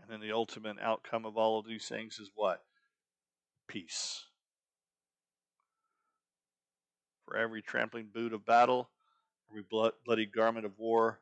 And 0.00 0.10
then 0.10 0.20
the 0.20 0.34
ultimate 0.34 0.76
outcome 0.80 1.24
of 1.24 1.36
all 1.36 1.58
of 1.58 1.66
these 1.66 1.88
things 1.88 2.18
is 2.18 2.30
what? 2.34 2.62
Peace. 3.66 4.24
For 7.24 7.36
every 7.36 7.60
trampling 7.60 8.10
boot 8.14 8.32
of 8.32 8.46
battle, 8.46 8.90
every 9.50 9.64
blood, 9.68 9.92
bloody 10.04 10.26
garment 10.26 10.64
of 10.64 10.78
war 10.78 11.20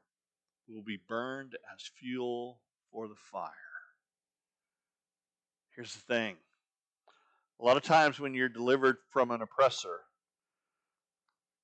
will 0.69 0.83
be 0.83 0.99
burned 1.09 1.57
as 1.75 1.91
fuel 1.99 2.61
for 2.93 3.09
the 3.09 3.15
fire. 3.15 3.64
Here's 5.75 5.95
the 5.95 6.01
thing 6.01 6.37
a 7.61 7.65
lot 7.65 7.77
of 7.77 7.83
times 7.83 8.21
when 8.21 8.35
you're 8.35 8.49
delivered 8.49 8.97
from 9.11 9.31
an 9.31 9.43
oppressor, 9.43 10.01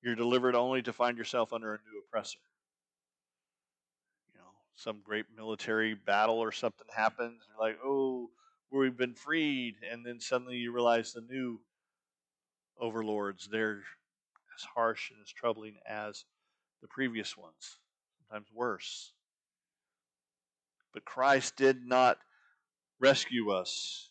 you're 0.01 0.15
delivered 0.15 0.55
only 0.55 0.81
to 0.81 0.93
find 0.93 1.17
yourself 1.17 1.53
under 1.53 1.73
a 1.73 1.77
new 1.77 1.99
oppressor. 1.99 2.39
You 4.33 4.39
know, 4.39 4.49
some 4.75 5.01
great 5.03 5.25
military 5.35 5.93
battle 5.93 6.39
or 6.39 6.51
something 6.51 6.87
happens, 6.93 7.41
you're 7.47 7.67
like, 7.67 7.77
oh, 7.83 8.29
we've 8.71 8.97
been 8.97 9.13
freed, 9.13 9.75
and 9.89 10.05
then 10.05 10.19
suddenly 10.19 10.55
you 10.55 10.73
realize 10.73 11.13
the 11.13 11.21
new 11.21 11.59
overlords, 12.79 13.47
they're 13.51 13.83
as 14.57 14.63
harsh 14.75 15.11
and 15.11 15.19
as 15.23 15.31
troubling 15.31 15.75
as 15.87 16.25
the 16.81 16.87
previous 16.87 17.37
ones, 17.37 17.77
sometimes 18.17 18.47
worse. 18.53 19.13
But 20.93 21.05
Christ 21.05 21.55
did 21.55 21.85
not 21.85 22.17
rescue 23.01 23.51
us. 23.51 24.09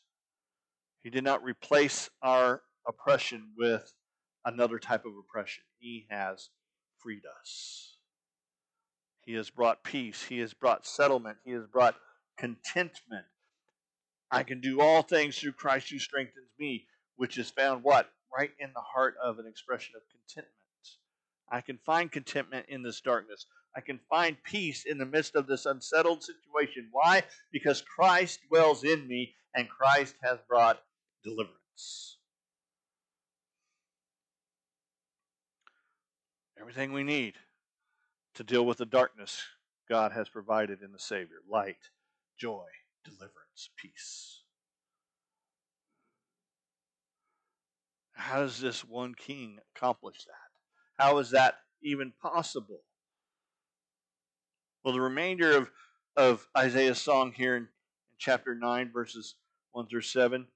He 1.02 1.10
did 1.10 1.24
not 1.24 1.42
replace 1.42 2.10
our 2.22 2.62
oppression 2.86 3.52
with 3.56 3.94
another 4.44 4.78
type 4.78 5.04
of 5.06 5.12
oppression. 5.18 5.62
He 5.78 6.06
has 6.10 6.50
freed 6.98 7.22
us. 7.40 7.96
He 9.24 9.34
has 9.34 9.48
brought 9.48 9.84
peace. 9.84 10.24
He 10.24 10.38
has 10.40 10.52
brought 10.52 10.86
settlement. 10.86 11.38
He 11.44 11.52
has 11.52 11.66
brought 11.66 11.94
contentment. 12.36 13.26
I 14.30 14.42
can 14.42 14.60
do 14.60 14.80
all 14.80 15.02
things 15.02 15.38
through 15.38 15.52
Christ 15.52 15.90
who 15.90 15.98
strengthens 15.98 16.50
me, 16.58 16.86
which 17.16 17.38
is 17.38 17.50
found 17.50 17.82
what? 17.82 18.10
Right 18.36 18.50
in 18.58 18.70
the 18.74 18.80
heart 18.80 19.14
of 19.22 19.38
an 19.38 19.46
expression 19.46 19.94
of 19.96 20.02
contentment. 20.10 20.54
I 21.50 21.60
can 21.60 21.78
find 21.84 22.10
contentment 22.10 22.66
in 22.68 22.82
this 22.82 23.00
darkness. 23.00 23.46
I 23.76 23.80
can 23.80 24.00
find 24.08 24.36
peace 24.42 24.84
in 24.84 24.98
the 24.98 25.06
midst 25.06 25.36
of 25.36 25.46
this 25.46 25.66
unsettled 25.66 26.22
situation. 26.22 26.88
Why? 26.90 27.22
Because 27.52 27.82
Christ 27.82 28.40
dwells 28.48 28.82
in 28.84 29.06
me 29.06 29.34
and 29.54 29.68
Christ 29.68 30.16
has 30.22 30.38
brought 30.48 30.80
deliverance. 31.22 32.18
Everything 36.60 36.92
we 36.92 37.04
need 37.04 37.34
to 38.34 38.44
deal 38.44 38.66
with 38.66 38.78
the 38.78 38.86
darkness, 38.86 39.42
God 39.88 40.12
has 40.12 40.28
provided 40.28 40.82
in 40.82 40.92
the 40.92 40.98
Savior 40.98 41.38
light, 41.48 41.90
joy, 42.38 42.66
deliverance, 43.04 43.70
peace. 43.76 44.42
How 48.12 48.40
does 48.40 48.60
this 48.60 48.84
one 48.84 49.14
king 49.14 49.58
accomplish 49.74 50.24
that? 50.24 51.02
How 51.02 51.18
is 51.18 51.30
that 51.30 51.54
even 51.82 52.12
possible? 52.20 52.82
Well, 54.84 54.94
the 54.94 55.00
remainder 55.00 55.56
of, 55.56 55.70
of 56.16 56.48
Isaiah's 56.56 57.00
song 57.00 57.32
here 57.32 57.56
in, 57.56 57.62
in 57.64 57.68
chapter 58.18 58.54
9, 58.54 58.90
verses 58.92 59.34
1 59.72 59.86
through 59.88 60.00
7, 60.02 60.46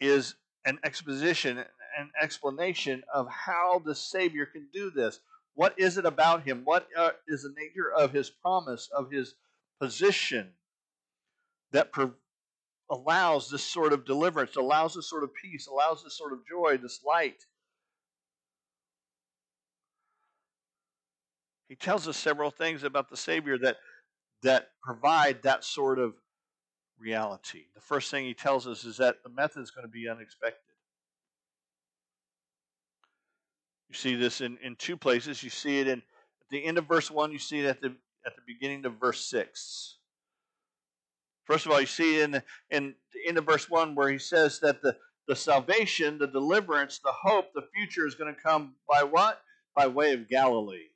is 0.00 0.34
an 0.64 0.78
exposition 0.84 1.64
an 1.98 2.10
explanation 2.20 3.02
of 3.12 3.28
how 3.28 3.82
the 3.84 3.94
Savior 3.94 4.46
can 4.46 4.68
do 4.72 4.90
this. 4.90 5.18
What 5.54 5.74
is 5.76 5.98
it 5.98 6.06
about 6.06 6.44
him? 6.44 6.62
What 6.64 6.86
uh, 6.96 7.10
is 7.26 7.42
the 7.42 7.52
nature 7.58 7.90
of 7.90 8.12
his 8.12 8.30
promise, 8.30 8.88
of 8.96 9.10
his 9.10 9.34
position 9.80 10.52
that 11.72 11.90
allows 12.88 13.50
this 13.50 13.64
sort 13.64 13.92
of 13.92 14.04
deliverance, 14.04 14.54
allows 14.54 14.94
this 14.94 15.10
sort 15.10 15.24
of 15.24 15.30
peace, 15.34 15.66
allows 15.66 16.04
this 16.04 16.16
sort 16.16 16.32
of 16.32 16.46
joy, 16.48 16.76
this 16.76 17.00
light? 17.04 17.44
He 21.68 21.76
tells 21.76 22.08
us 22.08 22.16
several 22.16 22.50
things 22.50 22.82
about 22.82 23.10
the 23.10 23.16
Savior 23.16 23.58
that 23.58 23.76
that 24.42 24.68
provide 24.82 25.42
that 25.42 25.64
sort 25.64 25.98
of 25.98 26.14
reality. 26.98 27.64
The 27.74 27.80
first 27.80 28.10
thing 28.10 28.24
he 28.24 28.34
tells 28.34 28.66
us 28.66 28.84
is 28.84 28.96
that 28.98 29.16
the 29.24 29.30
method 29.30 29.62
is 29.62 29.70
going 29.70 29.86
to 29.86 29.90
be 29.90 30.08
unexpected. 30.08 30.62
You 33.88 33.94
see 33.94 34.14
this 34.14 34.40
in, 34.40 34.58
in 34.62 34.76
two 34.76 34.96
places. 34.96 35.42
You 35.42 35.50
see 35.50 35.80
it 35.80 35.88
in 35.88 35.98
at 35.98 36.50
the 36.50 36.64
end 36.64 36.78
of 36.78 36.86
verse 36.86 37.10
1, 37.10 37.32
you 37.32 37.38
see 37.38 37.60
it 37.60 37.66
at 37.66 37.80
the 37.80 37.94
at 38.26 38.34
the 38.36 38.42
beginning 38.46 38.84
of 38.84 38.94
verse 38.94 39.24
6. 39.26 39.96
First 41.44 41.66
of 41.66 41.72
all, 41.72 41.80
you 41.80 41.86
see 41.86 42.20
in 42.20 42.42
in 42.70 42.94
the 43.12 43.28
end 43.28 43.38
of 43.38 43.46
verse 43.46 43.68
1 43.68 43.94
where 43.94 44.10
he 44.10 44.18
says 44.18 44.60
that 44.60 44.82
the, 44.82 44.96
the 45.26 45.36
salvation, 45.36 46.18
the 46.18 46.26
deliverance, 46.26 47.00
the 47.02 47.12
hope, 47.12 47.52
the 47.54 47.66
future 47.74 48.06
is 48.06 48.14
going 48.14 48.34
to 48.34 48.40
come 48.40 48.74
by 48.88 49.02
what? 49.02 49.40
By 49.74 49.86
way 49.86 50.12
of 50.12 50.28
Galilee. 50.28 50.88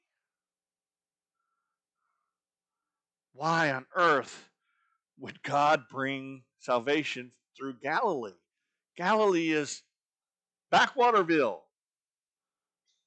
Why 3.32 3.72
on 3.72 3.86
earth 3.94 4.50
would 5.18 5.42
God 5.42 5.84
bring 5.90 6.42
salvation 6.58 7.32
through 7.56 7.74
Galilee? 7.82 8.32
Galilee 8.96 9.52
is 9.52 9.82
Backwaterville. 10.72 11.60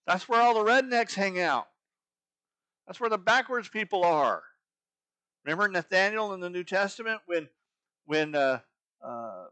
That's 0.07 0.29
where 0.29 0.41
all 0.41 0.53
the 0.53 0.69
rednecks 0.69 1.13
hang 1.13 1.39
out. 1.39 1.67
That's 2.87 2.99
where 2.99 3.09
the 3.09 3.17
backwards 3.17 3.67
people 3.67 4.03
are. 4.03 4.43
Remember 5.43 5.67
Nathaniel 5.67 6.33
in 6.33 6.39
the 6.39 6.49
New 6.49 6.63
Testament 6.63 7.21
when 7.25 7.47
when 8.05 8.35
uh, 8.35 8.59
uh, 9.03 9.45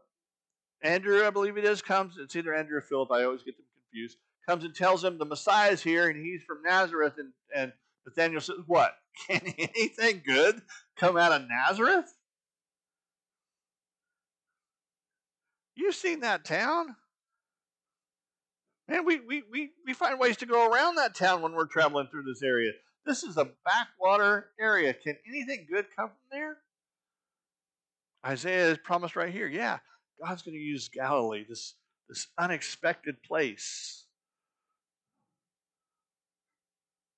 Andrew, 0.82 1.26
I 1.26 1.30
believe 1.30 1.56
it 1.56 1.64
is, 1.64 1.82
comes. 1.82 2.16
It's 2.18 2.36
either 2.36 2.54
Andrew 2.54 2.78
or 2.78 2.82
Philip. 2.82 3.10
I 3.10 3.24
always 3.24 3.42
get 3.42 3.56
them 3.56 3.66
confused. 3.74 4.18
Comes 4.48 4.64
and 4.64 4.74
tells 4.74 5.02
him 5.02 5.18
the 5.18 5.24
Messiah 5.24 5.70
is 5.70 5.82
here 5.82 6.08
and 6.08 6.24
he's 6.24 6.42
from 6.44 6.62
Nazareth. 6.62 7.14
And, 7.18 7.32
and 7.56 7.72
Nathaniel 8.06 8.40
says, 8.40 8.58
"What? 8.66 8.94
Can 9.26 9.40
anything 9.58 10.22
good 10.26 10.62
come 10.96 11.16
out 11.16 11.32
of 11.32 11.48
Nazareth? 11.48 12.12
You've 15.76 15.94
seen 15.94 16.20
that 16.20 16.44
town." 16.44 16.96
Man, 18.88 19.06
we, 19.06 19.20
we, 19.20 19.42
we, 19.50 19.70
we 19.86 19.94
find 19.94 20.20
ways 20.20 20.36
to 20.38 20.46
go 20.46 20.68
around 20.70 20.96
that 20.96 21.14
town 21.14 21.40
when 21.40 21.52
we're 21.52 21.66
traveling 21.66 22.06
through 22.10 22.24
this 22.24 22.42
area. 22.42 22.72
This 23.06 23.22
is 23.22 23.36
a 23.36 23.48
backwater 23.64 24.50
area. 24.60 24.92
Can 24.92 25.16
anything 25.26 25.66
good 25.70 25.86
come 25.96 26.08
from 26.08 26.16
there? 26.30 26.58
Isaiah 28.26 28.70
is 28.70 28.78
promised 28.78 29.16
right 29.16 29.32
here. 29.32 29.46
Yeah, 29.46 29.78
God's 30.22 30.42
going 30.42 30.54
to 30.56 30.60
use 30.62 30.88
Galilee, 30.88 31.44
this, 31.48 31.74
this 32.08 32.28
unexpected 32.38 33.22
place. 33.22 34.04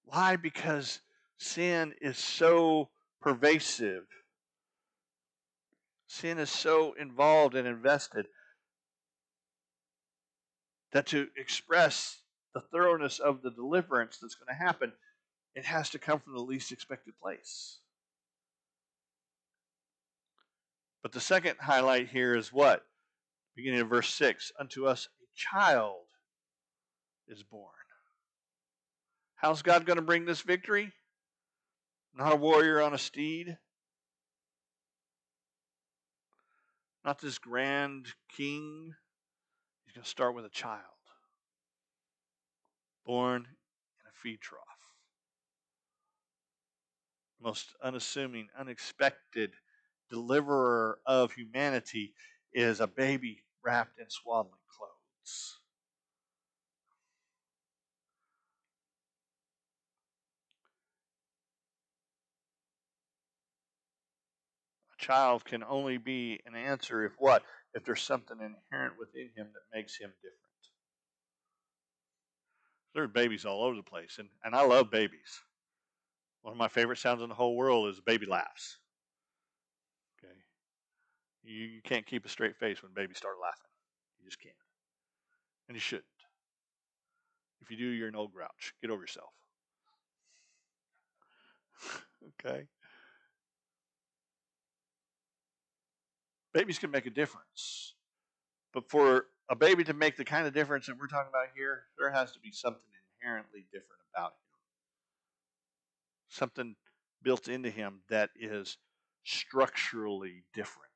Why? 0.04 0.36
Because 0.36 1.00
sin 1.38 1.94
is 2.00 2.18
so 2.18 2.90
pervasive. 3.20 4.04
Sin 6.06 6.38
is 6.38 6.50
so 6.50 6.94
involved 6.94 7.54
and 7.54 7.66
invested 7.66 8.26
that 10.92 11.06
to 11.06 11.28
express 11.36 12.20
the 12.54 12.60
thoroughness 12.60 13.18
of 13.18 13.42
the 13.42 13.50
deliverance 13.50 14.18
that's 14.18 14.34
going 14.34 14.48
to 14.48 14.64
happen, 14.64 14.92
it 15.54 15.64
has 15.64 15.90
to 15.90 15.98
come 15.98 16.20
from 16.20 16.34
the 16.34 16.40
least 16.40 16.72
expected 16.72 17.12
place. 17.20 17.80
But 21.02 21.12
the 21.12 21.20
second 21.20 21.56
highlight 21.60 22.08
here 22.08 22.34
is 22.34 22.52
what? 22.52 22.84
Beginning 23.54 23.80
of 23.80 23.88
verse 23.88 24.12
6 24.14 24.52
Unto 24.58 24.86
us 24.86 25.08
a 25.20 25.26
child 25.36 26.06
is 27.28 27.42
born. 27.42 27.70
How's 29.36 29.62
God 29.62 29.84
going 29.84 29.96
to 29.98 30.02
bring 30.02 30.24
this 30.24 30.40
victory? 30.40 30.92
Not 32.16 32.32
a 32.32 32.36
warrior 32.36 32.80
on 32.80 32.94
a 32.94 32.98
steed, 32.98 33.58
not 37.04 37.20
this 37.20 37.36
grand 37.36 38.06
king. 38.34 38.94
He's 39.84 39.94
going 39.94 40.02
to 40.02 40.08
start 40.08 40.34
with 40.34 40.46
a 40.46 40.50
child 40.50 40.80
born 43.04 43.42
in 43.42 44.06
a 44.08 44.14
feed 44.14 44.40
trough. 44.40 44.62
Most 47.40 47.74
unassuming, 47.82 48.48
unexpected 48.58 49.52
deliverer 50.10 50.98
of 51.06 51.32
humanity 51.32 52.14
is 52.52 52.80
a 52.80 52.86
baby 52.86 53.44
wrapped 53.62 53.98
in 53.98 54.08
swaddling 54.08 54.54
clothes. 54.68 55.60
Child 65.06 65.44
can 65.44 65.62
only 65.62 65.98
be 65.98 66.40
an 66.46 66.56
answer 66.56 67.04
if 67.04 67.12
what? 67.18 67.42
If 67.74 67.84
there's 67.84 68.02
something 68.02 68.38
inherent 68.40 68.94
within 68.98 69.30
him 69.36 69.48
that 69.52 69.76
makes 69.76 69.96
him 69.96 70.10
different. 70.22 70.40
There's 72.94 73.10
babies 73.10 73.44
all 73.44 73.62
over 73.62 73.76
the 73.76 73.82
place, 73.82 74.16
and, 74.18 74.28
and 74.42 74.54
I 74.54 74.64
love 74.64 74.90
babies. 74.90 75.42
One 76.42 76.52
of 76.52 76.58
my 76.58 76.68
favorite 76.68 76.98
sounds 76.98 77.22
in 77.22 77.28
the 77.28 77.34
whole 77.34 77.56
world 77.56 77.90
is 77.90 78.00
baby 78.00 78.26
laughs. 78.26 78.78
Okay. 80.18 80.32
You, 81.44 81.66
you 81.66 81.82
can't 81.82 82.06
keep 82.06 82.24
a 82.24 82.28
straight 82.28 82.56
face 82.56 82.82
when 82.82 82.92
babies 82.94 83.18
start 83.18 83.34
laughing. 83.40 83.70
You 84.18 84.26
just 84.26 84.40
can't. 84.40 84.54
And 85.68 85.76
you 85.76 85.80
shouldn't. 85.80 86.06
If 87.60 87.70
you 87.70 87.76
do, 87.76 87.84
you're 87.84 88.08
an 88.08 88.16
old 88.16 88.32
grouch. 88.32 88.72
Get 88.80 88.90
over 88.90 89.02
yourself. 89.02 89.32
okay. 92.46 92.66
Babies 96.56 96.78
can 96.78 96.90
make 96.90 97.04
a 97.04 97.10
difference. 97.10 97.92
But 98.72 98.88
for 98.88 99.26
a 99.50 99.54
baby 99.54 99.84
to 99.84 99.92
make 99.92 100.16
the 100.16 100.24
kind 100.24 100.46
of 100.46 100.54
difference 100.54 100.86
that 100.86 100.98
we're 100.98 101.06
talking 101.06 101.28
about 101.28 101.48
here, 101.54 101.82
there 101.98 102.10
has 102.10 102.32
to 102.32 102.40
be 102.40 102.50
something 102.50 102.88
inherently 103.20 103.66
different 103.70 104.00
about 104.14 104.30
him. 104.30 104.58
Something 106.30 106.76
built 107.22 107.48
into 107.48 107.68
him 107.68 108.00
that 108.08 108.30
is 108.40 108.78
structurally 109.22 110.44
different. 110.54 110.86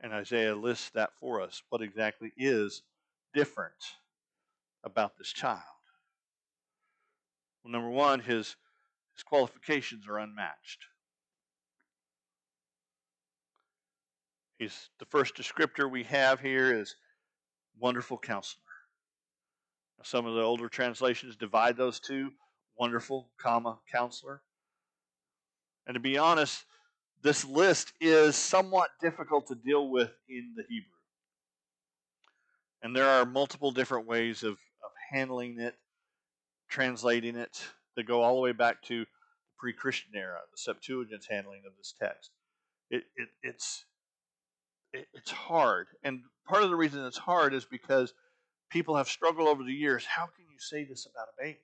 And 0.00 0.14
Isaiah 0.14 0.56
lists 0.56 0.88
that 0.94 1.10
for 1.20 1.42
us. 1.42 1.62
What 1.68 1.82
exactly 1.82 2.32
is 2.38 2.80
different 3.34 3.74
about 4.84 5.18
this 5.18 5.34
child? 5.34 5.60
Well, 7.62 7.72
number 7.72 7.90
one, 7.90 8.20
his, 8.20 8.56
his 9.20 9.24
qualifications 9.24 10.08
are 10.08 10.18
unmatched. 10.18 10.86
He's 14.58 14.88
the 14.98 15.04
first 15.04 15.34
descriptor 15.34 15.90
we 15.90 16.04
have 16.04 16.40
here 16.40 16.74
is 16.74 16.96
wonderful 17.78 18.16
counselor. 18.16 18.62
Now, 19.98 20.04
some 20.04 20.24
of 20.24 20.34
the 20.34 20.40
older 20.40 20.70
translations 20.70 21.36
divide 21.36 21.76
those 21.76 22.00
two, 22.00 22.30
wonderful, 22.78 23.28
comma, 23.38 23.78
counselor. 23.92 24.40
And 25.86 25.92
to 25.94 26.00
be 26.00 26.16
honest, 26.16 26.64
this 27.22 27.44
list 27.44 27.92
is 28.00 28.36
somewhat 28.36 28.88
difficult 29.02 29.48
to 29.48 29.54
deal 29.54 29.90
with 29.90 30.12
in 30.30 30.54
the 30.56 30.62
Hebrew. 30.66 30.88
And 32.82 32.96
there 32.96 33.08
are 33.08 33.26
multiple 33.26 33.70
different 33.70 34.06
ways 34.06 34.42
of, 34.42 34.52
of 34.52 34.90
handling 35.10 35.60
it, 35.60 35.74
translating 36.70 37.36
it, 37.36 37.62
that 37.96 38.06
go 38.06 38.22
all 38.22 38.34
the 38.34 38.40
way 38.40 38.52
back 38.52 38.82
to 38.82 39.00
the 39.00 39.06
pre 39.58 39.72
Christian 39.72 40.12
era, 40.14 40.38
the 40.50 40.58
Septuagint's 40.58 41.26
handling 41.28 41.62
of 41.66 41.76
this 41.76 41.94
text. 42.00 42.30
It, 42.90 43.04
it, 43.16 43.28
it's 43.42 43.84
it's 44.92 45.30
hard. 45.30 45.86
And 46.02 46.22
part 46.48 46.62
of 46.62 46.70
the 46.70 46.76
reason 46.76 47.04
it's 47.04 47.18
hard 47.18 47.54
is 47.54 47.64
because 47.64 48.12
people 48.70 48.96
have 48.96 49.08
struggled 49.08 49.48
over 49.48 49.62
the 49.62 49.72
years. 49.72 50.04
How 50.04 50.24
can 50.24 50.46
you 50.50 50.58
say 50.58 50.84
this 50.84 51.06
about 51.06 51.28
a 51.28 51.42
baby? 51.42 51.60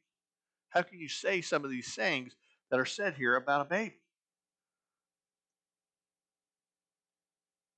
How 0.70 0.82
can 0.82 0.98
you 0.98 1.08
say 1.08 1.40
some 1.40 1.64
of 1.64 1.70
these 1.70 1.94
things 1.94 2.34
that 2.70 2.78
are 2.78 2.84
said 2.84 3.14
here 3.14 3.36
about 3.36 3.62
a 3.62 3.64
baby? 3.64 3.96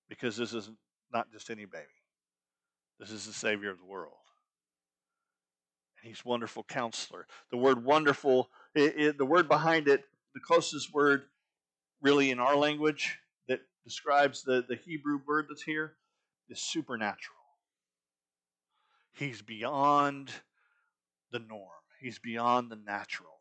Because 0.08 0.36
this 0.36 0.52
is 0.54 0.70
not 1.12 1.30
just 1.30 1.50
any 1.50 1.64
baby. 1.64 1.84
This 2.98 3.10
is 3.10 3.26
the 3.26 3.32
Savior 3.32 3.70
of 3.70 3.78
the 3.78 3.84
world. 3.84 4.14
And 6.02 6.08
he's 6.08 6.24
wonderful 6.24 6.62
counselor. 6.62 7.26
The 7.50 7.56
word 7.56 7.84
wonderful, 7.84 8.50
it, 8.74 8.94
it, 8.96 9.18
the 9.18 9.24
word 9.24 9.48
behind 9.48 9.88
it, 9.88 10.04
the 10.34 10.40
closest 10.40 10.92
word 10.94 11.22
really 12.00 12.30
in 12.30 12.38
our 12.38 12.56
language 12.56 13.18
that 13.48 13.60
describes 13.84 14.42
the, 14.42 14.64
the 14.68 14.76
Hebrew 14.76 15.20
word 15.26 15.46
that's 15.48 15.62
here 15.62 15.94
is 16.48 16.60
supernatural. 16.60 17.36
He's 19.12 19.42
beyond 19.42 20.30
the 21.32 21.40
norm. 21.40 21.68
He's 22.00 22.20
beyond 22.20 22.70
the 22.70 22.76
natural. 22.76 23.32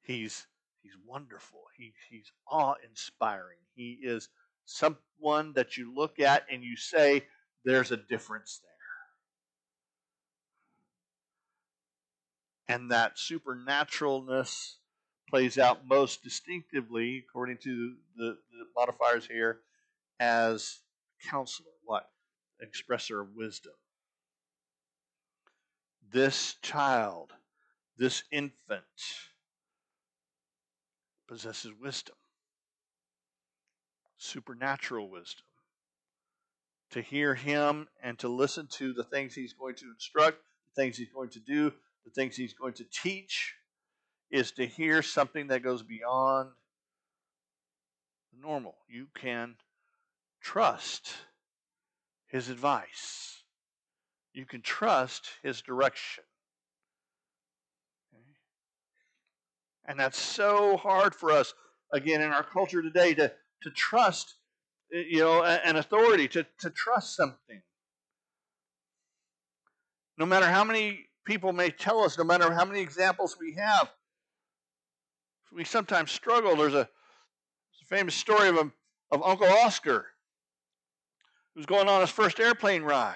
He's 0.00 0.46
he's 0.82 0.96
wonderful. 1.04 1.60
He, 1.76 1.92
he's 2.08 2.30
awe-inspiring. 2.50 3.58
He 3.74 3.98
is 4.02 4.28
someone 4.64 5.52
that 5.54 5.76
you 5.76 5.92
look 5.94 6.20
at 6.20 6.46
and 6.50 6.62
you 6.62 6.76
say, 6.76 7.24
there's 7.64 7.90
a 7.90 7.96
difference 7.96 8.60
there. 8.62 8.77
And 12.68 12.90
that 12.90 13.16
supernaturalness 13.16 14.74
plays 15.28 15.58
out 15.58 15.86
most 15.86 16.22
distinctively, 16.22 17.24
according 17.26 17.58
to 17.58 17.94
the, 18.16 18.36
the 18.52 18.64
modifiers 18.76 19.26
here, 19.26 19.60
as 20.20 20.80
counselor. 21.30 21.70
What? 21.84 22.08
Expresser 22.62 23.22
of 23.22 23.28
wisdom. 23.34 23.72
This 26.10 26.56
child, 26.62 27.32
this 27.96 28.22
infant, 28.30 28.82
possesses 31.26 31.72
wisdom, 31.80 32.16
supernatural 34.16 35.10
wisdom. 35.10 35.44
To 36.92 37.02
hear 37.02 37.34
him 37.34 37.86
and 38.02 38.18
to 38.20 38.28
listen 38.28 38.66
to 38.72 38.94
the 38.94 39.04
things 39.04 39.34
he's 39.34 39.52
going 39.52 39.74
to 39.76 39.90
instruct, 39.90 40.38
the 40.74 40.82
things 40.82 40.96
he's 40.96 41.10
going 41.10 41.28
to 41.30 41.40
do, 41.40 41.72
the 42.04 42.10
things 42.10 42.36
he's 42.36 42.54
going 42.54 42.74
to 42.74 42.84
teach, 42.84 43.54
is 44.30 44.52
to 44.52 44.66
hear 44.66 45.02
something 45.02 45.48
that 45.48 45.62
goes 45.62 45.82
beyond 45.82 46.50
the 48.32 48.46
normal. 48.46 48.76
You 48.88 49.06
can 49.14 49.56
trust 50.42 51.14
his 52.26 52.50
advice, 52.50 53.42
you 54.32 54.44
can 54.44 54.60
trust 54.60 55.28
his 55.42 55.62
direction. 55.62 56.24
Okay? 58.14 58.36
And 59.86 59.98
that's 59.98 60.18
so 60.18 60.76
hard 60.76 61.14
for 61.14 61.30
us, 61.30 61.54
again, 61.92 62.20
in 62.20 62.30
our 62.30 62.44
culture 62.44 62.82
today, 62.82 63.14
to, 63.14 63.32
to 63.62 63.70
trust 63.70 64.34
eh, 64.92 65.04
you 65.08 65.20
know, 65.20 65.42
an 65.42 65.76
authority, 65.76 66.28
to, 66.28 66.46
to 66.60 66.70
trust 66.70 67.16
something. 67.16 67.62
No 70.18 70.26
matter 70.26 70.46
how 70.46 70.64
many 70.64 71.07
people 71.28 71.52
may 71.52 71.68
tell 71.68 72.02
us, 72.02 72.16
no 72.16 72.24
matter 72.24 72.52
how 72.54 72.64
many 72.64 72.80
examples 72.80 73.36
we 73.38 73.54
have, 73.54 73.92
we 75.52 75.62
sometimes 75.62 76.10
struggle. 76.10 76.56
There's 76.56 76.72
a, 76.72 76.88
a 76.88 77.86
famous 77.86 78.14
story 78.14 78.48
of, 78.48 78.56
a, 78.56 78.72
of 79.12 79.22
Uncle 79.22 79.46
Oscar 79.46 80.06
who's 81.54 81.66
going 81.66 81.86
on 81.86 82.00
his 82.00 82.10
first 82.10 82.40
airplane 82.40 82.82
ride. 82.82 83.14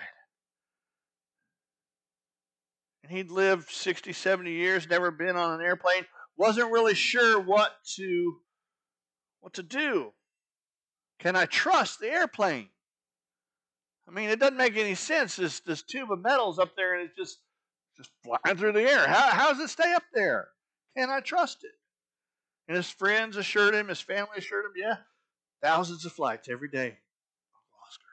And 3.02 3.10
he'd 3.10 3.30
lived 3.30 3.70
60, 3.70 4.12
70 4.12 4.52
years, 4.52 4.86
never 4.88 5.10
been 5.10 5.36
on 5.36 5.58
an 5.58 5.64
airplane, 5.64 6.04
wasn't 6.36 6.70
really 6.70 6.94
sure 6.94 7.40
what 7.40 7.72
to 7.96 8.36
what 9.40 9.54
to 9.54 9.62
do. 9.62 10.12
Can 11.18 11.34
I 11.34 11.46
trust 11.46 11.98
the 11.98 12.08
airplane? 12.08 12.68
I 14.06 14.12
mean, 14.12 14.28
it 14.28 14.38
doesn't 14.38 14.56
make 14.56 14.76
any 14.76 14.94
sense. 14.94 15.34
This 15.34 15.60
this 15.60 15.82
tube 15.82 16.12
of 16.12 16.20
metal's 16.20 16.58
up 16.58 16.76
there 16.76 16.94
and 16.94 17.08
it's 17.08 17.16
just 17.16 17.38
just 18.02 18.10
flying 18.24 18.56
through 18.56 18.72
the 18.72 18.82
air. 18.82 19.06
How, 19.06 19.30
how 19.30 19.52
does 19.52 19.60
it 19.60 19.70
stay 19.70 19.92
up 19.94 20.02
there? 20.12 20.48
Can 20.96 21.10
I 21.10 21.20
trust 21.20 21.64
it? 21.64 21.70
And 22.68 22.76
his 22.76 22.90
friends 22.90 23.36
assured 23.36 23.74
him, 23.74 23.88
his 23.88 24.00
family 24.00 24.36
assured 24.38 24.66
him, 24.66 24.72
yeah, 24.76 24.96
thousands 25.62 26.04
of 26.04 26.12
flights 26.12 26.48
every 26.48 26.68
day. 26.68 26.96
Oscar, 27.86 28.06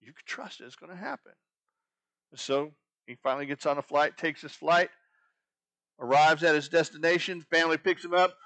you 0.00 0.12
can 0.12 0.24
trust 0.26 0.60
it. 0.60 0.64
It's 0.64 0.76
going 0.76 0.92
to 0.92 0.98
happen. 0.98 1.32
And 2.30 2.40
so 2.40 2.72
he 3.06 3.16
finally 3.22 3.46
gets 3.46 3.66
on 3.66 3.78
a 3.78 3.82
flight, 3.82 4.16
takes 4.16 4.42
his 4.42 4.52
flight, 4.52 4.90
arrives 5.98 6.42
at 6.42 6.54
his 6.54 6.68
destination. 6.68 7.40
Family 7.50 7.78
picks 7.78 8.04
him 8.04 8.14
up. 8.14 8.36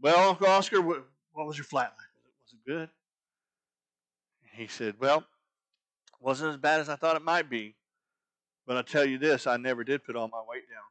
Well, 0.00 0.30
Uncle 0.30 0.46
Oscar, 0.46 0.80
what, 0.80 1.04
what 1.32 1.46
was 1.46 1.56
your 1.56 1.64
flight 1.64 1.88
like? 1.88 2.08
Was 2.42 2.52
it 2.52 2.68
good? 2.68 2.88
He 4.52 4.66
said, 4.66 4.96
Well, 4.98 5.24
wasn't 6.20 6.50
as 6.50 6.56
bad 6.56 6.80
as 6.80 6.88
I 6.88 6.96
thought 6.96 7.16
it 7.16 7.22
might 7.22 7.48
be. 7.48 7.74
But 8.70 8.76
I 8.76 8.82
tell 8.82 9.04
you 9.04 9.18
this, 9.18 9.48
I 9.48 9.56
never 9.56 9.82
did 9.82 10.04
put 10.04 10.14
all 10.14 10.28
my 10.28 10.42
weight 10.48 10.62
down. 10.70 10.84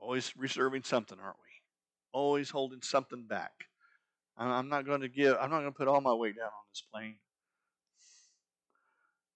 Always 0.00 0.36
reserving 0.36 0.82
something, 0.82 1.18
aren't 1.22 1.36
we? 1.36 1.62
Always 2.12 2.50
holding 2.50 2.82
something 2.82 3.28
back. 3.28 3.52
I'm 4.36 4.68
not 4.68 4.84
going 4.84 5.02
to 5.02 5.08
give, 5.08 5.36
I'm 5.40 5.50
not 5.50 5.60
going 5.60 5.72
to 5.72 5.78
put 5.78 5.86
all 5.86 6.00
my 6.00 6.12
weight 6.12 6.34
down 6.34 6.46
on 6.46 6.66
this 6.72 6.82
plane. 6.92 7.14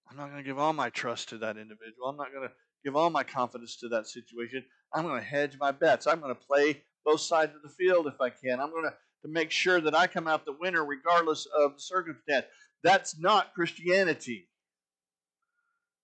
I'm 0.09 0.17
not 0.17 0.31
going 0.31 0.43
to 0.43 0.49
give 0.49 0.59
all 0.59 0.73
my 0.73 0.89
trust 0.89 1.29
to 1.29 1.37
that 1.37 1.55
individual. 1.55 2.09
I'm 2.09 2.17
not 2.17 2.33
going 2.33 2.49
to 2.49 2.53
give 2.83 2.97
all 2.97 3.09
my 3.09 3.23
confidence 3.23 3.77
to 3.77 3.87
that 3.87 4.05
situation. 4.07 4.65
I'm 4.93 5.05
going 5.07 5.21
to 5.21 5.25
hedge 5.25 5.55
my 5.57 5.71
bets. 5.71 6.07
I'm 6.07 6.19
going 6.19 6.35
to 6.35 6.45
play 6.45 6.83
both 7.05 7.21
sides 7.21 7.55
of 7.55 7.61
the 7.61 7.69
field 7.69 8.07
if 8.07 8.19
I 8.19 8.31
can. 8.31 8.59
I'm 8.59 8.71
going 8.71 8.83
to, 8.83 8.93
to 9.23 9.27
make 9.27 9.51
sure 9.51 9.79
that 9.81 9.95
I 9.95 10.07
come 10.07 10.27
out 10.27 10.45
the 10.45 10.55
winner 10.59 10.83
regardless 10.83 11.47
of 11.55 11.75
the 11.75 11.81
circumstance. 11.81 12.45
That's 12.83 13.19
not 13.19 13.53
Christianity. 13.53 14.47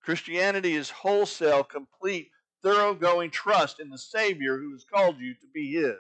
Christianity 0.04 0.76
is 0.76 0.90
wholesale, 0.90 1.64
complete, 1.64 2.30
thoroughgoing 2.64 3.32
trust 3.32 3.80
in 3.80 3.90
the 3.90 3.98
Savior 3.98 4.58
who 4.58 4.72
has 4.72 4.84
called 4.84 5.20
you 5.20 5.34
to 5.34 5.48
be 5.54 5.74
His. 5.74 5.96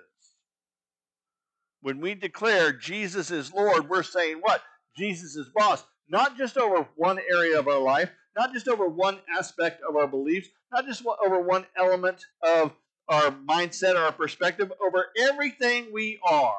When 1.82 2.00
we 2.00 2.16
declare 2.16 2.74
Jesus 2.74 3.32
is 3.32 3.54
Lord, 3.54 3.90
we're 3.90 4.04
saying 4.04 4.38
what? 4.42 4.62
Jesus 4.98 5.36
is 5.36 5.50
boss. 5.56 5.84
Not 6.10 6.38
just 6.38 6.58
over 6.58 6.88
one 6.96 7.20
area 7.30 7.60
of 7.60 7.68
our 7.68 7.80
life, 7.80 8.10
not 8.36 8.54
just 8.54 8.68
over 8.68 8.88
one 8.88 9.20
aspect 9.38 9.82
of 9.88 9.96
our 9.96 10.08
beliefs, 10.08 10.48
not 10.72 10.86
just 10.86 11.04
over 11.26 11.42
one 11.42 11.66
element 11.78 12.24
of 12.42 12.72
our 13.10 13.32
mindset 13.32 13.96
or 13.96 14.00
our 14.00 14.12
perspective, 14.12 14.72
over 14.82 15.08
everything 15.18 15.88
we 15.92 16.20
are. 16.24 16.58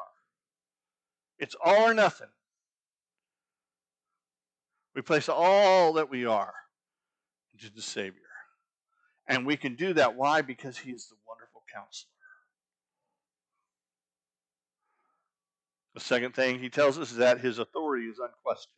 It's 1.39 1.55
all 1.63 1.89
or 1.89 1.93
nothing. 1.93 2.27
We 4.95 5.01
place 5.01 5.29
all 5.29 5.93
that 5.93 6.09
we 6.09 6.25
are 6.25 6.53
into 7.53 7.73
the 7.73 7.81
Savior. 7.81 8.21
And 9.27 9.45
we 9.45 9.55
can 9.55 9.75
do 9.75 9.93
that. 9.93 10.15
Why? 10.15 10.41
Because 10.41 10.77
He 10.77 10.91
is 10.91 11.07
the 11.07 11.15
wonderful 11.27 11.63
counselor. 11.73 12.09
The 15.93 15.99
second 16.01 16.35
thing 16.35 16.59
He 16.59 16.69
tells 16.69 16.97
us 16.97 17.11
is 17.11 17.17
that 17.17 17.39
His 17.39 17.59
authority 17.59 18.07
is 18.07 18.19
unquestioned. 18.19 18.73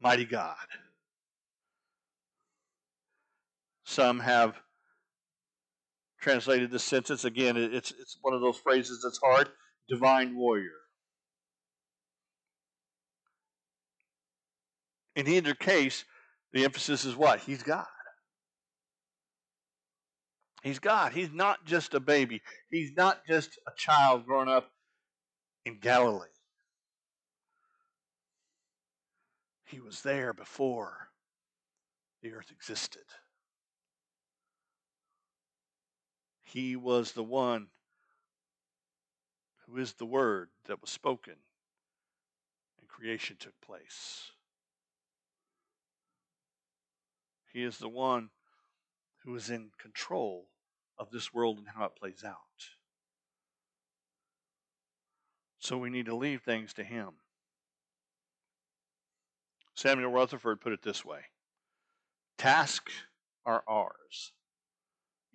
Mighty 0.00 0.24
God. 0.24 0.56
Some 3.84 4.20
have 4.20 4.60
translated 6.20 6.70
this 6.70 6.84
sentence 6.84 7.24
again. 7.24 7.56
It's 7.56 7.90
it's 7.92 8.18
one 8.22 8.34
of 8.34 8.40
those 8.40 8.58
phrases 8.58 9.00
that's 9.02 9.18
hard. 9.18 9.48
Divine 9.88 10.36
warrior. 10.36 10.70
In 15.16 15.26
either 15.26 15.54
case, 15.54 16.04
the 16.52 16.64
emphasis 16.64 17.04
is 17.04 17.16
what? 17.16 17.40
He's 17.40 17.62
God. 17.62 17.86
He's 20.62 20.78
God. 20.78 21.12
He's 21.12 21.32
not 21.32 21.64
just 21.64 21.94
a 21.94 22.00
baby. 22.00 22.42
He's 22.70 22.92
not 22.96 23.22
just 23.26 23.58
a 23.66 23.70
child 23.76 24.26
growing 24.26 24.48
up 24.48 24.70
in 25.64 25.78
Galilee. 25.80 26.26
He 29.64 29.80
was 29.80 30.02
there 30.02 30.32
before 30.32 31.10
the 32.22 32.32
earth 32.32 32.50
existed. 32.50 33.02
He 36.52 36.76
was 36.76 37.12
the 37.12 37.22
one 37.22 37.66
who 39.66 39.76
is 39.76 39.92
the 39.92 40.06
word 40.06 40.48
that 40.64 40.80
was 40.80 40.88
spoken 40.88 41.34
and 42.80 42.88
creation 42.88 43.36
took 43.38 43.60
place. 43.60 44.30
He 47.52 47.62
is 47.62 47.76
the 47.76 47.88
one 47.88 48.30
who 49.24 49.34
is 49.36 49.50
in 49.50 49.72
control 49.76 50.46
of 50.96 51.10
this 51.10 51.34
world 51.34 51.58
and 51.58 51.68
how 51.68 51.84
it 51.84 51.96
plays 51.96 52.24
out. 52.24 52.36
So 55.58 55.76
we 55.76 55.90
need 55.90 56.06
to 56.06 56.16
leave 56.16 56.40
things 56.40 56.72
to 56.74 56.84
Him. 56.84 57.10
Samuel 59.74 60.12
Rutherford 60.12 60.62
put 60.62 60.72
it 60.72 60.82
this 60.82 61.04
way 61.04 61.20
Tasks 62.38 62.94
are 63.44 63.62
ours, 63.68 64.32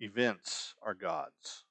events 0.00 0.74
are 0.82 0.94
God's. 0.94 1.64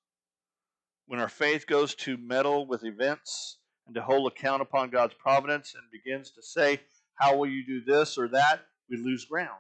When 1.08 1.20
our 1.20 1.30
faith 1.30 1.68
goes 1.68 1.96
to 1.96 2.18
meddle 2.18 2.66
with 2.66 2.84
events 2.84 3.58
and 3.86 3.96
to 3.96 4.02
hold 4.02 4.32
account 4.32 4.62
upon 4.62 4.90
God's 4.90 5.14
providence 5.16 5.76
and 5.76 5.84
begins 5.92 6.32
to 6.32 6.42
say, 6.42 6.82
How 7.16 7.36
will 7.36 7.50
you 7.50 7.66
do 7.66 7.84
this 7.84 8.18
or 8.18 8.28
that? 8.30 8.62
we 8.90 8.98
lose 8.98 9.26
ground. 9.26 9.60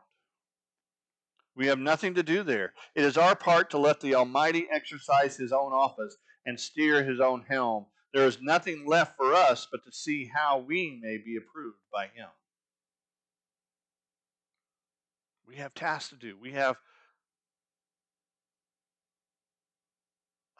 We 1.56 1.67
have 1.67 1.80
nothing 1.80 2.15
to 2.15 2.23
do 2.23 2.43
there. 2.43 2.73
It 2.95 3.04
is 3.04 3.17
our 3.17 3.36
part 3.36 3.69
to 3.71 3.78
let 3.78 4.02
the 4.02 4.15
Almighty 4.15 4.67
exercise 4.71 5.38
His 5.38 5.52
own 5.52 5.71
office 5.71 6.17
and 6.45 6.60
steer 6.60 7.04
His 7.04 7.19
own 7.19 7.45
helm. 7.47 7.86
There 8.13 8.26
is 8.26 8.41
nothing 8.41 8.86
left 8.86 9.17
for 9.17 9.34
us 9.34 9.67
but 9.71 9.84
to 9.86 9.91
see 9.91 10.30
how 10.34 10.60
we 10.60 10.99
may 11.02 11.17
be 11.17 11.38
approved 11.38 11.78
by 11.91 12.06
Him. 12.06 12.30
We 15.47 15.56
have 15.58 15.73
tasks 15.73 16.10
to 16.10 16.15
do. 16.15 16.36
We 16.39 16.52
have 16.52 16.78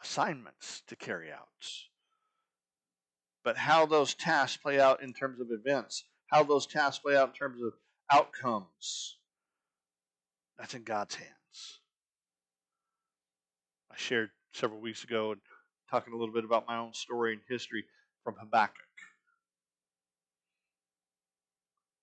assignments 0.04 0.82
to 0.86 0.94
carry 0.94 1.32
out. 1.32 1.48
But 3.42 3.56
how 3.56 3.86
those 3.86 4.14
tasks 4.14 4.56
play 4.56 4.78
out 4.78 5.02
in 5.02 5.12
terms 5.12 5.40
of 5.40 5.48
events, 5.50 6.04
how 6.28 6.44
those 6.44 6.66
tasks 6.66 7.00
play 7.02 7.16
out 7.16 7.28
in 7.30 7.34
terms 7.34 7.62
of 7.62 7.72
outcomes, 8.10 9.16
that's 10.58 10.74
in 10.74 10.82
God's 10.82 11.14
hands. 11.14 11.80
I 13.90 13.96
shared 13.96 14.30
several 14.52 14.80
weeks 14.80 15.04
ago 15.04 15.32
and 15.32 15.40
talking 15.90 16.12
a 16.12 16.16
little 16.16 16.34
bit 16.34 16.44
about 16.44 16.66
my 16.66 16.78
own 16.78 16.92
story 16.92 17.32
and 17.32 17.42
history 17.48 17.84
from 18.22 18.34
Habakkuk. 18.38 18.76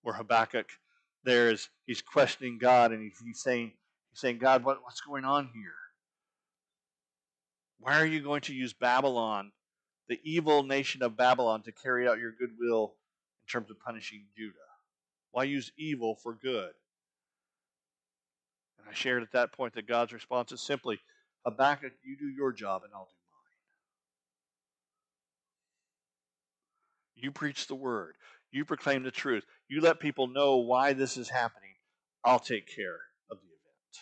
Where 0.01 0.15
Habakkuk 0.15 0.67
there 1.23 1.51
is 1.51 1.69
he's 1.85 2.01
questioning 2.01 2.57
God 2.57 2.91
and 2.91 3.01
he's, 3.03 3.41
saying 3.41 3.73
he's 4.09 4.19
saying, 4.19 4.39
God, 4.39 4.63
what, 4.63 4.81
what's 4.83 5.01
going 5.01 5.25
on 5.25 5.49
here? 5.53 5.73
Why 7.81 7.99
are 7.99 8.05
you 8.05 8.21
going 8.21 8.41
to 8.41 8.53
use 8.53 8.73
Babylon, 8.73 9.51
the 10.07 10.19
evil 10.23 10.61
nation 10.61 11.01
of 11.01 11.17
Babylon, 11.17 11.63
to 11.63 11.71
carry 11.71 12.07
out 12.07 12.19
your 12.19 12.31
goodwill 12.31 12.93
in 13.43 13.51
terms 13.51 13.71
of 13.71 13.79
punishing 13.79 14.25
Judah? 14.37 14.53
Why 15.31 15.45
use 15.45 15.71
evil 15.77 16.15
for 16.15 16.35
good? 16.35 16.73
And 18.77 18.87
I 18.87 18.93
shared 18.93 19.23
at 19.23 19.31
that 19.31 19.51
point 19.51 19.73
that 19.73 19.87
God's 19.87 20.13
response 20.13 20.51
is 20.51 20.61
simply, 20.61 20.99
Habakkuk, 21.43 21.93
you 22.03 22.15
do 22.17 22.27
your 22.27 22.51
job 22.51 22.83
and 22.83 22.93
I'll 22.93 23.05
do 23.05 23.15
mine. 27.15 27.23
You 27.23 27.31
preach 27.31 27.65
the 27.65 27.75
word. 27.75 28.15
You 28.51 28.63
proclaim 28.63 29.01
the 29.03 29.11
truth. 29.11 29.45
You 29.69 29.81
let 29.81 29.99
people 29.99 30.27
know 30.27 30.57
why 30.57 30.93
this 30.93 31.17
is 31.17 31.29
happening. 31.29 31.75
I'll 32.23 32.39
take 32.39 32.67
care 32.67 32.99
of 33.31 33.37
the 33.39 33.47
event. 33.47 33.97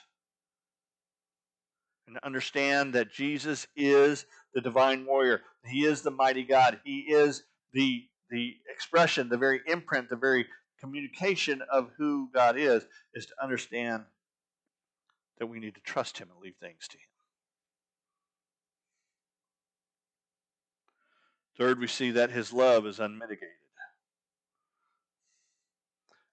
And 2.10 2.18
understand 2.24 2.93
that 2.93 3.12
Jesus 3.12 3.68
is 3.76 4.26
the 4.55 4.62
divine 4.62 5.05
warrior. 5.05 5.41
He 5.64 5.86
is 5.86 6.01
the 6.01 6.10
mighty 6.10 6.43
God. 6.43 6.80
He 6.84 7.01
is 7.01 7.43
the, 7.72 8.05
the 8.32 8.55
expression, 8.68 9.30
the 9.30 9.38
very 9.38 9.62
imprint, 9.68 10.10
the 10.10 10.16
very 10.16 10.47
communication 10.80 11.62
of 11.72 11.91
who 11.99 12.30
God 12.34 12.57
is, 12.57 12.84
is 13.14 13.28
to 13.28 13.34
understand 13.43 14.05
that 15.38 15.45
we 15.45 15.60
need 15.60 15.76
to 15.76 15.82
trust 15.82 16.18
Him 16.18 16.30
and 16.32 16.41
leave 16.41 16.55
things 16.60 16.88
to 16.88 16.97
Him. 16.97 17.03
Third, 21.60 21.80
we 21.80 21.88
see 21.88 22.12
that 22.12 22.32
his 22.32 22.51
love 22.51 22.88
is 22.88 22.99
unmitigated. 22.99 23.49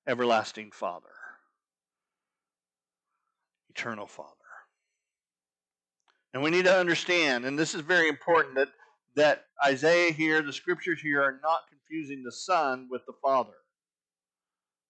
Everlasting 0.07 0.71
Father, 0.71 1.09
eternal 3.69 4.07
Father. 4.07 4.36
And 6.37 6.43
we 6.43 6.51
need 6.51 6.67
to 6.67 6.79
understand, 6.79 7.47
and 7.47 7.59
this 7.59 7.75
is 7.75 7.81
very 7.81 8.11
important, 8.11 8.57
that, 8.57 8.69
that 9.15 9.47
Isaiah 9.67 10.13
here, 10.13 10.43
the 10.43 10.53
scriptures 10.53 11.01
here, 11.01 11.23
are 11.23 11.41
not 11.43 11.61
confusing 11.71 12.23
the 12.23 12.31
Son 12.31 12.89
with 12.91 13.01
the 13.07 13.15
Father. 13.23 13.55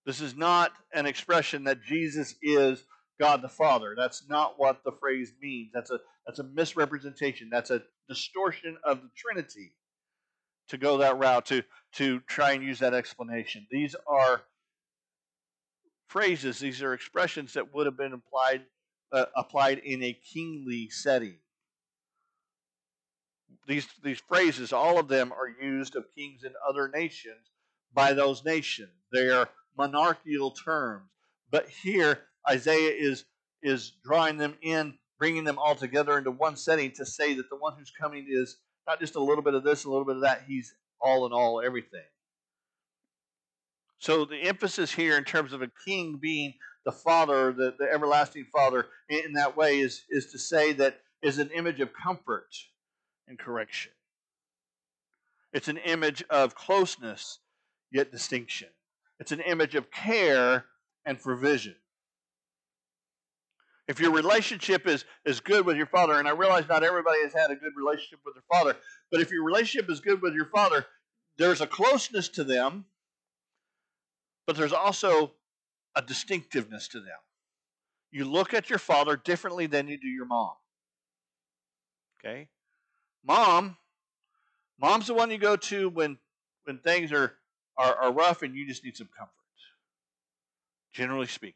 This 0.05 0.21
is 0.21 0.37
not 0.37 0.73
an 0.93 1.07
expression 1.07 1.63
that 1.63 1.85
Jesus 1.85 2.35
is 2.43 2.83
God 3.21 3.43
the 3.43 3.49
Father. 3.49 3.95
That's 3.97 4.29
not 4.29 4.55
what 4.57 4.83
the 4.83 4.91
phrase 4.91 5.35
means. 5.41 5.71
That's 5.73 5.93
a 5.93 6.01
that's 6.27 6.41
a 6.41 6.43
misrepresentation. 6.43 7.49
That's 7.49 7.71
a 7.71 7.83
distortion 8.09 8.77
of 8.83 9.03
the 9.03 9.11
Trinity 9.17 9.71
to 10.71 10.79
go 10.79 10.97
that 10.97 11.17
route 11.17 11.47
to 11.47 11.63
to 11.93 12.19
try 12.27 12.55
and 12.55 12.65
use 12.65 12.81
that 12.81 12.93
explanation. 12.93 13.69
These 13.71 13.95
are 14.09 14.43
phrases. 16.09 16.59
These 16.59 16.83
are 16.83 16.93
expressions 16.93 17.53
that 17.53 17.73
would 17.73 17.87
have 17.87 17.97
been 17.97 18.15
applied 18.15 18.63
uh, 19.17 19.25
applied 19.35 19.79
in 19.79 20.03
a 20.03 20.13
kingly 20.13 20.91
setting. 20.91 21.39
These 23.67 23.89
these 24.03 24.21
phrases, 24.29 24.73
all 24.73 24.99
of 24.99 25.09
them, 25.09 25.33
are 25.33 25.49
used 25.49 25.97
of 25.97 26.05
kings 26.15 26.45
in 26.45 26.53
other 26.69 26.89
nations 26.89 27.51
by 27.95 28.13
those 28.13 28.45
nations. 28.45 28.93
They 29.13 29.31
are 29.31 29.49
monarchical 29.77 30.51
terms. 30.53 31.09
But 31.51 31.69
here, 31.69 32.21
Isaiah 32.49 32.93
is, 32.93 33.25
is 33.63 33.93
drawing 34.05 34.37
them 34.37 34.55
in, 34.63 34.95
bringing 35.19 35.45
them 35.45 35.59
all 35.59 35.75
together 35.75 36.19
into 36.19 36.31
one 36.31 36.57
setting 36.57 36.93
to 36.93 37.07
say 37.07 37.35
that 37.35 37.49
the 37.51 37.57
one 37.57 37.75
who's 37.79 37.93
coming 37.99 38.27
is 38.29 38.59
not 38.87 39.01
just 39.01 39.17
a 39.17 39.23
little 39.23 39.43
bit 39.43 39.55
of 39.55 39.65
this, 39.65 39.85
a 39.85 39.91
little 39.91 40.05
bit 40.05 40.17
of 40.17 40.23
that, 40.23 40.43
he's 40.47 40.75
all 41.01 41.27
in 41.27 41.33
all 41.33 41.63
everything. 41.65 42.05
So 43.99 44.25
the 44.25 44.37
emphasis 44.37 44.93
here 44.93 45.17
in 45.17 45.25
terms 45.25 45.53
of 45.53 45.63
a 45.63 45.71
king 45.87 46.19
being 46.21 46.55
the 46.87 46.93
father, 46.93 47.53
the, 47.53 47.75
the 47.79 47.93
everlasting 47.93 48.47
father, 48.51 48.87
in 49.09 49.33
that 49.33 49.57
way 49.57 49.81
is, 49.81 50.05
is 50.09 50.27
to 50.27 50.39
say 50.39 50.73
that 50.75 51.01
is 51.21 51.39
an 51.39 51.51
image 51.51 51.81
of 51.81 51.93
comfort 51.93 52.55
and 53.27 53.39
correction. 53.39 53.91
It's 55.53 55.67
an 55.67 55.79
image 55.79 56.23
of 56.31 56.55
closeness, 56.55 57.41
yet 57.91 58.13
distinction. 58.13 58.69
It's 59.19 59.33
an 59.33 59.41
image 59.41 59.75
of 59.75 59.91
care 59.91 60.65
and 61.05 61.21
provision. 61.21 61.75
If 63.89 63.99
your 63.99 64.13
relationship 64.13 64.87
is, 64.87 65.05
is 65.25 65.41
good 65.41 65.67
with 65.67 65.77
your 65.77 65.87
father, 65.87 66.15
and 66.15 66.29
I 66.29 66.33
realize 66.33 66.69
not 66.69 66.85
everybody 66.85 67.19
has 67.23 67.33
had 67.33 67.51
a 67.51 67.57
good 67.57 67.73
relationship 67.77 68.21
with 68.25 68.35
their 68.35 68.45
father, 68.49 68.77
but 69.11 69.21
if 69.21 69.33
your 69.33 69.45
relationship 69.45 69.91
is 69.91 69.99
good 70.01 70.23
with 70.23 70.35
your 70.35 70.51
father, 70.55 70.87
there's 71.37 71.61
a 71.61 71.67
closeness 71.67 72.29
to 72.31 72.45
them, 72.45 72.85
but 74.47 74.57
there's 74.57 74.73
also 74.73 75.33
a 75.97 76.03
distinctiveness 76.03 76.89
to 76.89 77.01
them. 77.01 77.19
You 78.13 78.25
look 78.25 78.55
at 78.55 78.71
your 78.71 78.79
father 78.79 79.17
differently 79.17 79.67
than 79.67 79.89
you 79.89 79.99
do 79.99 80.07
your 80.07 80.27
mom. 80.27 80.53
Okay? 82.21 82.49
Mom, 83.25 83.77
mom's 84.81 85.09
the 85.09 85.15
one 85.15 85.31
you 85.31 85.39
go 85.39 85.57
to 85.57 85.89
when 85.89 86.19
when 86.65 86.79
things 86.79 87.13
are 87.13 87.35
are, 87.77 87.95
are 87.97 88.13
rough 88.13 88.43
and 88.43 88.55
you 88.55 88.67
just 88.67 88.85
need 88.85 88.97
some 88.97 89.09
comfort. 89.17 89.33
Generally 90.93 91.27
speaking. 91.27 91.55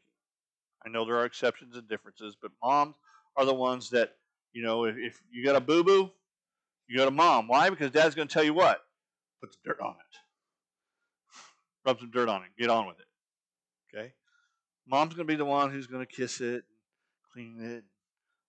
I 0.85 0.89
know 0.89 1.05
there 1.05 1.15
are 1.17 1.25
exceptions 1.25 1.75
and 1.75 1.87
differences, 1.87 2.35
but 2.39 2.51
moms 2.63 2.95
are 3.35 3.45
the 3.45 3.53
ones 3.53 3.89
that, 3.91 4.15
you 4.53 4.63
know, 4.63 4.85
if, 4.85 4.97
if 4.97 5.21
you 5.31 5.43
got 5.43 5.55
a 5.55 5.61
boo 5.61 5.83
boo, 5.83 6.11
you 6.87 6.97
go 6.97 7.05
to 7.05 7.11
mom. 7.11 7.47
Why? 7.47 7.69
Because 7.69 7.91
dad's 7.91 8.15
going 8.15 8.27
to 8.27 8.33
tell 8.33 8.43
you 8.43 8.53
what? 8.53 8.81
Put 9.41 9.53
some 9.53 9.61
dirt 9.65 9.79
on 9.79 9.91
it. 9.91 10.17
Rub 11.85 11.99
some 11.99 12.11
dirt 12.11 12.29
on 12.29 12.43
it. 12.43 12.49
Get 12.59 12.69
on 12.69 12.85
with 12.85 12.99
it. 12.99 13.05
Mom's 14.87 15.13
going 15.13 15.27
to 15.27 15.31
be 15.31 15.37
the 15.37 15.45
one 15.45 15.71
who's 15.71 15.87
going 15.87 16.05
to 16.05 16.11
kiss 16.11 16.41
it, 16.41 16.63
clean 17.33 17.57
it, 17.59 17.83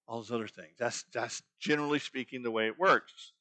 all 0.06 0.18
those 0.18 0.32
other 0.32 0.48
things. 0.48 0.74
That's, 0.78 1.04
that's 1.12 1.42
generally 1.60 1.98
speaking 1.98 2.42
the 2.42 2.50
way 2.50 2.66
it 2.66 2.78
works. 2.78 3.32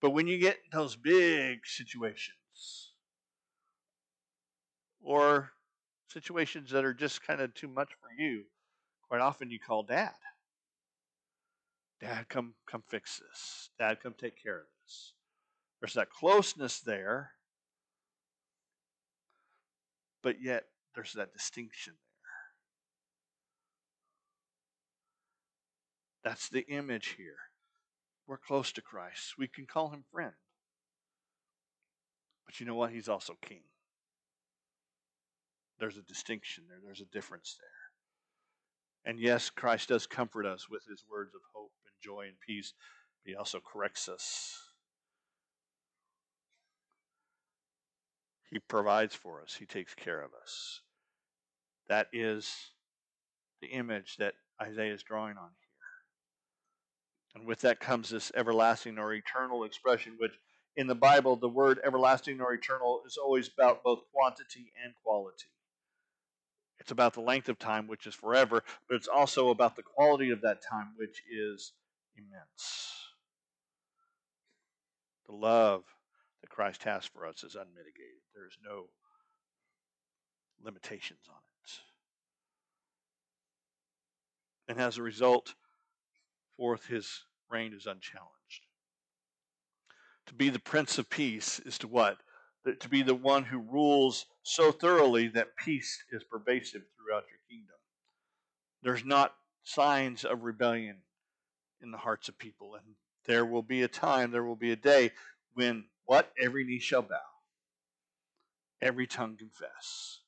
But 0.00 0.10
when 0.10 0.26
you 0.26 0.38
get 0.38 0.58
those 0.72 0.94
big 0.94 1.66
situations 1.66 2.92
or 5.02 5.52
situations 6.08 6.70
that 6.70 6.84
are 6.84 6.94
just 6.94 7.26
kind 7.26 7.40
of 7.40 7.54
too 7.54 7.68
much 7.68 7.90
for 8.00 8.22
you, 8.22 8.44
quite 9.08 9.20
often 9.20 9.50
you 9.50 9.58
call 9.58 9.82
dad. 9.82 10.12
Dad, 12.00 12.28
come 12.28 12.54
come 12.70 12.82
fix 12.86 13.20
this. 13.20 13.70
Dad, 13.78 13.98
come 14.02 14.14
take 14.18 14.40
care 14.42 14.58
of 14.58 14.66
this. 14.84 15.14
There's 15.80 15.94
that 15.94 16.10
closeness 16.10 16.80
there, 16.80 17.32
but 20.26 20.42
yet 20.42 20.64
there's 20.96 21.12
that 21.12 21.32
distinction 21.32 21.92
there. 26.24 26.32
That's 26.32 26.48
the 26.48 26.66
image 26.66 27.14
here. 27.16 27.36
We're 28.26 28.36
close 28.36 28.72
to 28.72 28.82
Christ. 28.82 29.34
We 29.38 29.46
can 29.46 29.66
call 29.66 29.90
him 29.90 30.02
friend. 30.10 30.32
But 32.44 32.58
you 32.58 32.66
know 32.66 32.74
what? 32.74 32.90
He's 32.90 33.08
also 33.08 33.34
king. 33.40 33.62
There's 35.78 35.96
a 35.96 36.02
distinction 36.02 36.64
there, 36.68 36.78
there's 36.84 37.00
a 37.00 37.04
difference 37.04 37.56
there. 37.60 39.12
And 39.12 39.20
yes, 39.20 39.48
Christ 39.48 39.90
does 39.90 40.08
comfort 40.08 40.44
us 40.44 40.68
with 40.68 40.82
his 40.90 41.04
words 41.08 41.36
of 41.36 41.42
hope 41.54 41.70
and 41.84 41.94
joy 42.02 42.22
and 42.26 42.40
peace, 42.44 42.74
but 43.22 43.30
he 43.30 43.36
also 43.36 43.60
corrects 43.60 44.08
us. 44.08 44.65
He 48.56 48.60
provides 48.60 49.14
for 49.14 49.42
us, 49.42 49.54
he 49.54 49.66
takes 49.66 49.92
care 49.92 50.22
of 50.22 50.30
us. 50.32 50.80
That 51.90 52.06
is 52.10 52.70
the 53.60 53.66
image 53.66 54.16
that 54.16 54.32
Isaiah 54.58 54.94
is 54.94 55.02
drawing 55.02 55.36
on 55.36 55.50
here. 55.60 57.34
And 57.34 57.46
with 57.46 57.60
that 57.60 57.80
comes 57.80 58.08
this 58.08 58.32
everlasting 58.34 58.96
or 58.96 59.12
eternal 59.12 59.64
expression, 59.64 60.14
which 60.18 60.38
in 60.74 60.86
the 60.86 60.94
Bible, 60.94 61.36
the 61.36 61.50
word 61.50 61.80
everlasting 61.84 62.40
or 62.40 62.54
eternal 62.54 63.02
is 63.06 63.18
always 63.18 63.46
about 63.46 63.84
both 63.84 64.04
quantity 64.10 64.72
and 64.82 64.94
quality. 65.04 65.50
It's 66.78 66.92
about 66.92 67.12
the 67.12 67.20
length 67.20 67.50
of 67.50 67.58
time, 67.58 67.86
which 67.86 68.06
is 68.06 68.14
forever, 68.14 68.64
but 68.88 68.94
it's 68.94 69.06
also 69.06 69.50
about 69.50 69.76
the 69.76 69.82
quality 69.82 70.30
of 70.30 70.40
that 70.40 70.62
time, 70.62 70.94
which 70.96 71.22
is 71.30 71.74
immense. 72.16 72.94
The 75.26 75.34
love 75.34 75.84
that 76.46 76.54
Christ 76.54 76.84
has 76.84 77.04
for 77.04 77.26
us 77.26 77.42
is 77.42 77.54
unmitigated. 77.54 78.22
There 78.34 78.46
is 78.46 78.56
no 78.64 78.84
limitations 80.62 81.20
on 81.28 81.36
it. 81.36 81.72
And 84.68 84.80
as 84.80 84.98
a 84.98 85.02
result, 85.02 85.54
fourth 86.56 86.86
his 86.86 87.24
reign 87.50 87.72
is 87.72 87.86
unchallenged. 87.86 88.66
To 90.26 90.34
be 90.34 90.48
the 90.48 90.58
Prince 90.58 90.98
of 90.98 91.08
Peace 91.10 91.60
is 91.60 91.78
to 91.78 91.88
what? 91.88 92.18
To 92.80 92.88
be 92.88 93.02
the 93.02 93.14
one 93.14 93.44
who 93.44 93.58
rules 93.58 94.26
so 94.42 94.72
thoroughly 94.72 95.28
that 95.28 95.56
peace 95.56 96.02
is 96.10 96.24
pervasive 96.24 96.82
throughout 96.96 97.24
your 97.28 97.38
kingdom. 97.48 97.76
There's 98.82 99.04
not 99.04 99.34
signs 99.62 100.24
of 100.24 100.42
rebellion 100.42 100.96
in 101.80 101.92
the 101.92 101.98
hearts 101.98 102.28
of 102.28 102.38
people. 102.38 102.74
And 102.74 102.96
there 103.26 103.46
will 103.46 103.62
be 103.62 103.82
a 103.82 103.88
time, 103.88 104.32
there 104.32 104.44
will 104.44 104.56
be 104.56 104.72
a 104.72 104.76
day 104.76 105.12
when 105.54 105.84
what? 106.06 106.32
Every 106.40 106.64
knee 106.64 106.78
shall 106.78 107.02
bow, 107.02 107.16
every 108.80 109.06
tongue 109.06 109.36
confess 109.36 110.20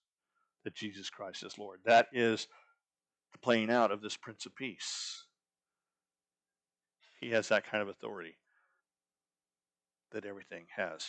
that 0.65 0.75
Jesus 0.75 1.09
Christ 1.09 1.45
is 1.45 1.59
Lord. 1.59 1.81
That 1.85 2.09
is 2.13 2.47
the 3.33 3.39
playing 3.39 3.71
out 3.71 3.91
of 3.91 4.03
this 4.03 4.17
Prince 4.17 4.45
of 4.47 4.55
Peace. 4.55 5.25
He 7.21 7.31
has 7.31 7.49
that 7.49 7.69
kind 7.71 7.83
of 7.83 7.89
authority 7.89 8.37
that 10.13 10.25
everything 10.25 10.67
has 10.77 11.05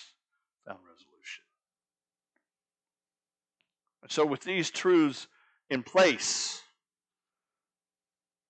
found 0.65 0.79
resolution. 0.87 1.43
And 4.01 4.11
so, 4.11 4.25
with 4.25 4.41
these 4.41 4.69
truths 4.69 5.27
in 5.69 5.83
place, 5.83 6.61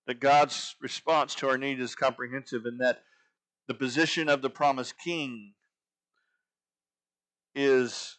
that 0.06 0.20
God's 0.20 0.74
response 0.80 1.34
to 1.36 1.48
our 1.48 1.58
need 1.58 1.80
is 1.80 1.94
comprehensive, 1.94 2.64
and 2.64 2.80
that 2.80 3.02
the 3.68 3.74
position 3.74 4.28
of 4.28 4.42
the 4.42 4.50
promised 4.50 4.94
king 4.98 5.54
is 7.54 8.18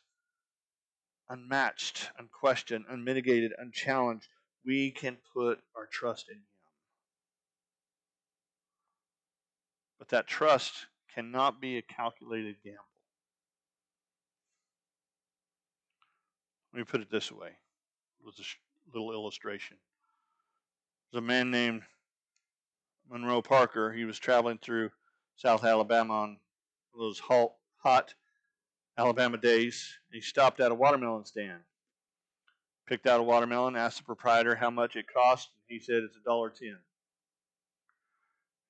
unmatched, 1.29 2.11
unquestioned, 2.17 2.85
unmitigated, 2.89 3.53
unchallenged. 3.57 4.27
We 4.65 4.91
can 4.91 5.17
put 5.33 5.59
our 5.75 5.87
trust 5.91 6.29
in 6.29 6.35
Him. 6.35 6.43
But 9.97 10.09
that 10.09 10.27
trust 10.27 10.87
cannot 11.13 11.61
be 11.61 11.77
a 11.77 11.81
calculated 11.81 12.55
gamble. 12.63 12.79
Let 16.73 16.79
me 16.79 16.83
put 16.85 17.01
it 17.01 17.11
this 17.11 17.31
way. 17.31 17.49
It 17.49 18.25
was 18.25 18.39
a 18.39 18.93
little 18.93 19.11
illustration. 19.11 19.77
There's 21.11 21.23
a 21.23 21.25
man 21.25 21.51
named 21.51 21.81
Monroe 23.09 23.41
Parker. 23.41 23.91
He 23.91 24.05
was 24.05 24.19
traveling 24.19 24.57
through 24.57 24.91
South 25.35 25.65
Alabama 25.65 26.13
on 26.13 26.37
those 26.97 27.19
hot, 27.19 27.51
hot 27.77 28.13
Alabama 29.01 29.35
days. 29.35 29.97
He 30.11 30.21
stopped 30.21 30.59
at 30.59 30.71
a 30.71 30.75
watermelon 30.75 31.25
stand, 31.25 31.61
picked 32.85 33.07
out 33.07 33.19
a 33.19 33.23
watermelon, 33.23 33.75
asked 33.75 33.97
the 33.97 34.03
proprietor 34.03 34.53
how 34.53 34.69
much 34.69 34.95
it 34.95 35.11
cost. 35.11 35.49
And 35.55 35.75
he 35.75 35.83
said 35.83 36.03
it's 36.03 36.17
a 36.17 36.19
dollar 36.19 36.51
ten. 36.51 36.77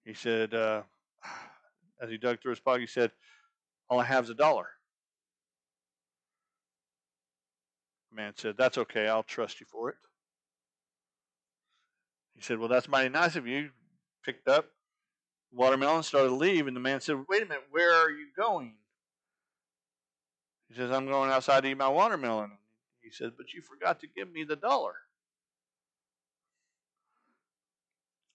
He 0.06 0.14
said, 0.14 0.54
uh, 0.54 0.84
as 2.02 2.10
he 2.10 2.18
dug 2.18 2.42
through 2.42 2.52
his 2.52 2.62
pocket, 2.62 2.80
he 2.80 2.88
said, 2.88 3.12
"All 3.90 4.00
I 4.00 4.06
have 4.06 4.24
is 4.24 4.30
a 4.30 4.34
dollar." 4.36 4.70
The 8.10 8.16
man 8.16 8.34
said, 8.38 8.56
"That's 8.56 8.78
okay. 8.78 9.10
I'll 9.10 9.24
trust 9.24 9.60
you 9.60 9.66
for 9.70 9.90
it." 9.90 9.98
He 12.36 12.42
said, 12.42 12.58
"Well, 12.58 12.70
that's 12.70 12.88
mighty 12.88 13.10
nice 13.10 13.36
of 13.36 13.48
you." 13.48 13.72
Picked 14.24 14.48
up 14.48 14.72
watermelon, 15.52 16.04
started 16.04 16.30
to 16.30 16.36
leave, 16.36 16.68
and 16.68 16.76
the 16.76 16.80
man 16.80 17.02
said, 17.02 17.26
"Wait 17.28 17.44
a 17.44 17.46
minute. 17.46 17.66
Where 17.70 17.94
are 17.94 18.10
you 18.10 18.28
going?" 18.34 18.78
He 20.72 20.78
says, 20.78 20.90
I'm 20.90 21.06
going 21.06 21.30
outside 21.30 21.64
to 21.64 21.70
eat 21.70 21.78
my 21.78 21.90
watermelon. 21.90 22.52
He 23.02 23.10
says, 23.10 23.32
But 23.36 23.54
you 23.54 23.62
forgot 23.62 24.00
to 24.00 24.08
give 24.08 24.32
me 24.32 24.46
the 24.46 24.56
dollar. 24.56 24.94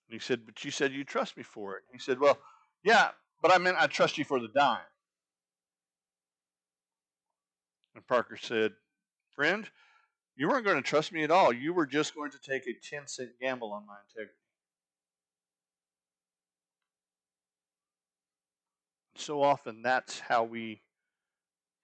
And 0.07 0.14
he 0.14 0.18
said, 0.18 0.45
But 0.45 0.62
you 0.62 0.70
said 0.70 0.93
you 0.93 1.03
trust 1.03 1.39
me 1.39 1.43
for 1.43 1.76
it. 1.76 1.84
He 1.91 1.99
said, 1.99 2.20
Well, 2.20 2.39
yeah, 2.84 3.09
but 3.41 3.53
I 3.55 3.59
meant 3.59 3.78
I 3.80 3.87
trust 3.87 4.18
you 4.18 4.24
for 4.24 4.39
the 4.39 4.49
dime. 4.49 4.80
And 7.95 8.07
Parker 8.07 8.37
said, 8.37 8.72
Friend, 9.34 9.66
you 10.37 10.49
weren't 10.49 10.66
going 10.66 10.76
to 10.76 10.82
trust 10.82 11.12
me 11.12 11.24
at 11.24 11.30
all. 11.30 11.55
You 11.55 11.72
were 11.72 11.87
just 11.87 12.14
going 12.14 12.32
to 12.32 12.39
take 12.39 12.66
a 12.66 12.74
10 12.74 13.07
cent 13.07 13.30
gamble 13.41 13.72
on 13.72 13.87
my 13.87 13.97
integrity. 14.11 14.37
So 19.14 19.43
often 19.43 19.80
that's 19.80 20.20
how 20.20 20.45
we 20.45 20.82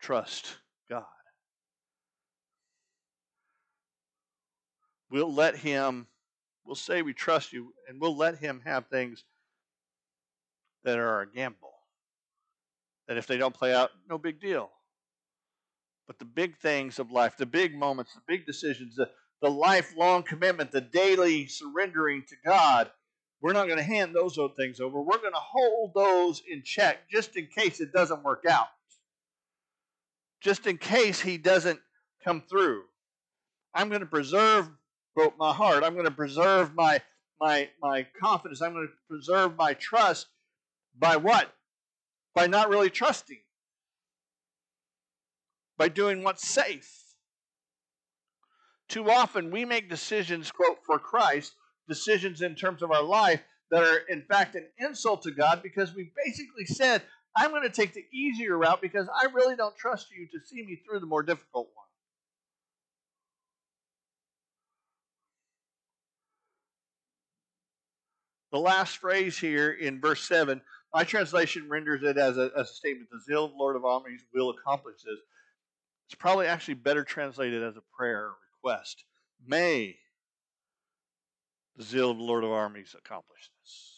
trust 0.02 0.56
God. 0.90 1.04
We'll 5.10 5.32
let 5.32 5.56
Him, 5.56 6.06
we'll 6.64 6.74
say 6.74 7.02
we 7.02 7.14
trust 7.14 7.52
you, 7.52 7.72
and 7.88 8.00
we'll 8.00 8.16
let 8.16 8.38
Him 8.38 8.60
have 8.64 8.86
things 8.86 9.24
that 10.84 10.98
are 10.98 11.22
a 11.22 11.30
gamble. 11.30 11.72
That 13.08 13.16
if 13.16 13.26
they 13.26 13.36
don't 13.36 13.54
play 13.54 13.74
out, 13.74 13.90
no 14.10 14.18
big 14.18 14.40
deal. 14.40 14.70
But 16.06 16.18
the 16.18 16.24
big 16.24 16.56
things 16.56 16.98
of 16.98 17.12
life, 17.12 17.36
the 17.36 17.46
big 17.46 17.74
moments, 17.74 18.14
the 18.14 18.22
big 18.26 18.44
decisions, 18.44 18.96
the, 18.96 19.08
the 19.40 19.50
lifelong 19.50 20.24
commitment, 20.24 20.72
the 20.72 20.80
daily 20.80 21.46
surrendering 21.46 22.24
to 22.28 22.36
God, 22.44 22.90
we're 23.40 23.52
not 23.52 23.66
going 23.66 23.78
to 23.78 23.84
hand 23.84 24.14
those 24.14 24.38
old 24.38 24.56
things 24.56 24.80
over. 24.80 25.00
We're 25.00 25.18
going 25.18 25.32
to 25.32 25.38
hold 25.38 25.92
those 25.94 26.42
in 26.48 26.62
check 26.64 27.08
just 27.10 27.36
in 27.36 27.46
case 27.46 27.80
it 27.80 27.92
doesn't 27.92 28.24
work 28.24 28.44
out 28.48 28.68
just 30.42 30.66
in 30.66 30.78
case 30.78 31.20
he 31.20 31.38
doesn't 31.38 31.80
come 32.24 32.40
through. 32.40 32.82
I'm 33.74 33.88
going 33.88 34.00
to 34.00 34.06
preserve 34.06 34.68
quote, 35.14 35.34
my 35.38 35.52
heart. 35.52 35.84
I'm 35.84 35.94
going 35.94 36.06
to 36.06 36.10
preserve 36.10 36.74
my 36.74 37.00
my 37.40 37.68
my 37.80 38.06
confidence. 38.20 38.60
I'm 38.62 38.72
going 38.72 38.88
to 38.88 38.94
preserve 39.08 39.56
my 39.56 39.74
trust 39.74 40.28
by 40.98 41.16
what? 41.16 41.52
By 42.34 42.46
not 42.46 42.68
really 42.68 42.90
trusting. 42.90 43.40
By 45.76 45.88
doing 45.88 46.22
what's 46.22 46.46
safe. 46.46 46.98
Too 48.88 49.10
often 49.10 49.50
we 49.50 49.64
make 49.64 49.88
decisions, 49.88 50.52
quote, 50.52 50.78
for 50.84 50.98
Christ, 50.98 51.54
decisions 51.88 52.42
in 52.42 52.54
terms 52.54 52.82
of 52.82 52.90
our 52.90 53.02
life 53.02 53.40
that 53.70 53.82
are 53.82 54.02
in 54.08 54.22
fact 54.22 54.54
an 54.54 54.66
insult 54.78 55.22
to 55.22 55.30
God 55.30 55.62
because 55.62 55.94
we 55.94 56.12
basically 56.24 56.66
said, 56.66 57.02
I'm 57.36 57.50
going 57.50 57.62
to 57.62 57.70
take 57.70 57.94
the 57.94 58.04
easier 58.12 58.58
route 58.58 58.82
because 58.82 59.08
I 59.08 59.26
really 59.32 59.56
don't 59.56 59.76
trust 59.76 60.08
you 60.10 60.26
to 60.26 60.46
see 60.46 60.62
me 60.64 60.80
through 60.84 61.00
the 61.00 61.06
more 61.06 61.22
difficult 61.22 61.68
one. 61.74 61.86
The 68.52 68.58
last 68.58 68.98
phrase 68.98 69.38
here 69.38 69.70
in 69.70 69.98
verse 69.98 70.22
7, 70.28 70.60
my 70.92 71.04
translation 71.04 71.70
renders 71.70 72.02
it 72.02 72.18
as 72.18 72.36
a, 72.36 72.50
as 72.54 72.68
a 72.68 72.74
statement 72.74 73.08
the 73.10 73.20
zeal 73.20 73.46
of 73.46 73.52
the 73.52 73.56
Lord 73.56 73.76
of 73.76 73.86
armies 73.86 74.20
will 74.34 74.50
accomplish 74.50 74.96
this. 75.02 75.18
It's 76.06 76.14
probably 76.14 76.46
actually 76.46 76.74
better 76.74 77.02
translated 77.02 77.62
as 77.62 77.78
a 77.78 77.96
prayer 77.96 78.32
request. 78.54 79.04
May 79.46 79.96
the 81.76 81.82
zeal 81.82 82.10
of 82.10 82.18
the 82.18 82.24
Lord 82.24 82.44
of 82.44 82.50
armies 82.50 82.94
accomplish 82.98 83.48
this. 83.62 83.91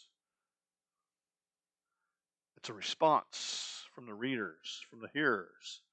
It's 2.65 2.71
a 2.71 2.73
response 2.73 3.83
from 3.93 4.07
the 4.07 4.15
readers, 4.15 4.81
from 4.89 4.99
the 4.99 5.09
hearers. 5.13 5.83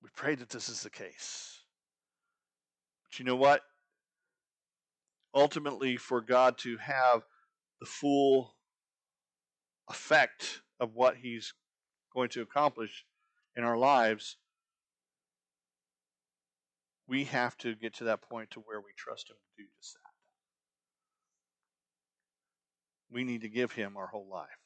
We 0.00 0.10
pray 0.14 0.36
that 0.36 0.48
this 0.48 0.68
is 0.68 0.84
the 0.84 0.90
case. 0.90 1.58
But 3.02 3.18
you 3.18 3.24
know 3.24 3.34
what? 3.34 3.62
Ultimately, 5.34 5.96
for 5.96 6.20
God 6.20 6.56
to 6.58 6.76
have 6.76 7.22
the 7.80 7.86
full 7.86 8.54
effect 9.90 10.60
of 10.78 10.94
what 10.94 11.16
He's 11.16 11.52
going 12.14 12.28
to 12.28 12.42
accomplish 12.42 13.04
in 13.56 13.64
our 13.64 13.76
lives, 13.76 14.36
we 17.08 17.24
have 17.24 17.56
to 17.56 17.74
get 17.74 17.92
to 17.94 18.04
that 18.04 18.22
point 18.22 18.52
to 18.52 18.60
where 18.60 18.78
we 18.78 18.92
trust 18.96 19.30
Him 19.30 19.36
to 19.36 19.64
do 19.64 19.68
just 19.80 19.94
that. 19.94 20.12
We 23.10 23.24
need 23.24 23.40
to 23.40 23.48
give 23.48 23.72
Him 23.72 23.96
our 23.96 24.06
whole 24.06 24.28
life. 24.30 24.57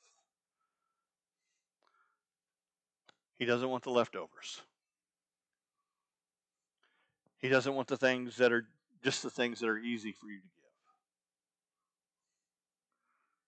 He 3.42 3.46
doesn't 3.46 3.70
want 3.70 3.82
the 3.82 3.90
leftovers. 3.90 4.62
He 7.38 7.48
doesn't 7.48 7.74
want 7.74 7.88
the 7.88 7.96
things 7.96 8.36
that 8.36 8.52
are 8.52 8.68
just 9.02 9.24
the 9.24 9.30
things 9.30 9.58
that 9.58 9.68
are 9.68 9.78
easy 9.78 10.12
for 10.12 10.28
you 10.28 10.36
to 10.36 10.46
give. 10.46 10.70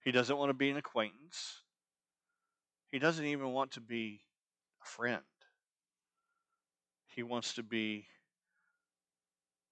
He 0.03 0.11
doesn't 0.11 0.37
want 0.37 0.51
to 0.51 0.55
be 0.55 0.69
an 0.69 0.79
acquaintance. 0.79 1.61
He 2.91 2.99
doesn't 2.99 3.25
even 3.25 3.53
want 3.53 3.71
to 3.75 3.81
be 3.81 4.23
a 4.83 4.85
friend. 4.85 5.23
He 7.15 7.23
wants 7.23 7.55
to 7.55 7.63
be 7.63 8.09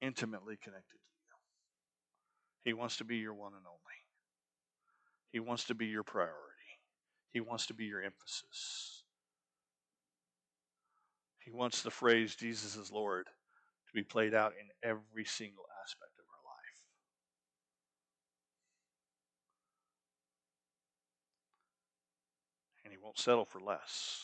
intimately 0.01 0.57
connected 0.57 0.99
to 1.01 1.27
you. 1.27 2.71
He 2.71 2.73
wants 2.75 2.99
to 2.99 3.05
be 3.05 3.17
your 3.17 3.35
one 3.35 3.55
and 3.55 3.67
only. 3.67 3.99
He 5.33 5.41
wants 5.41 5.65
to 5.65 5.75
be 5.75 5.87
your 5.87 6.05
priority. 6.05 6.79
He 7.33 7.41
wants 7.41 7.67
to 7.67 7.75
be 7.75 7.87
your 7.87 8.05
emphasis. 8.05 9.02
He 11.45 11.51
wants 11.51 11.83
the 11.83 11.91
phrase 11.91 12.37
Jesus 12.37 12.77
is 12.77 12.93
Lord 12.93 13.27
to 13.27 13.93
be 13.93 14.03
played 14.03 14.35
out 14.35 14.53
in 14.61 14.69
every 14.89 15.25
single 15.25 15.65
aspect 15.83 16.13
of 16.19 16.25
our 16.29 16.45
life. 16.45 16.81
And 22.85 22.93
He 22.93 22.99
won't 23.03 23.19
settle 23.19 23.45
for 23.45 23.61
less. 23.61 24.23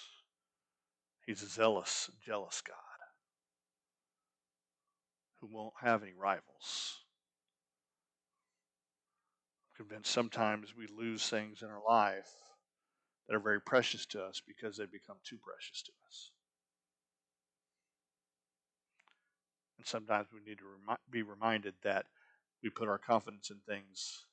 He's 1.27 1.43
a 1.43 1.49
zealous, 1.49 2.11
jealous 2.25 2.63
God 2.67 2.77
who 5.41 5.49
won't 5.51 5.75
have 5.83 6.03
any 6.03 6.15
rivals. 6.19 6.99
I'm 9.79 9.85
convinced 9.85 10.11
sometimes 10.11 10.75
we 10.77 10.87
lose 10.87 11.29
things 11.29 11.63
in 11.63 11.69
our 11.69 11.83
life 11.87 12.31
that 13.29 13.37
are 13.37 13.41
very 13.41 13.61
precious 13.61 14.07
to 14.07 14.23
us 14.23 14.41
because 14.47 14.77
they 14.77 14.87
become 14.87 15.17
too 15.23 15.39
precious 15.39 15.83
to 15.83 15.93
us. 16.09 16.31
Sometimes 19.89 20.29
we 20.33 20.41
need 20.49 20.59
to 20.59 20.65
remi- 20.65 20.99
be 21.11 21.23
reminded 21.23 21.75
that 21.83 22.07
we 22.63 22.71
put 22.71 22.89
our 22.89 22.99
confidence 22.99 23.51
in 23.51 23.59
things 23.67 24.27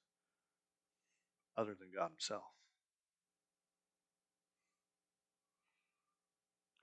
other 1.58 1.74
than 1.74 1.90
God 1.96 2.10
Himself. 2.10 2.44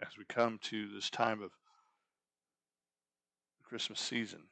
As 0.00 0.16
we 0.18 0.24
come 0.24 0.58
to 0.62 0.88
this 0.88 1.10
time 1.10 1.42
of 1.42 1.50
the 3.58 3.68
Christmas 3.68 4.00
season, 4.00 4.44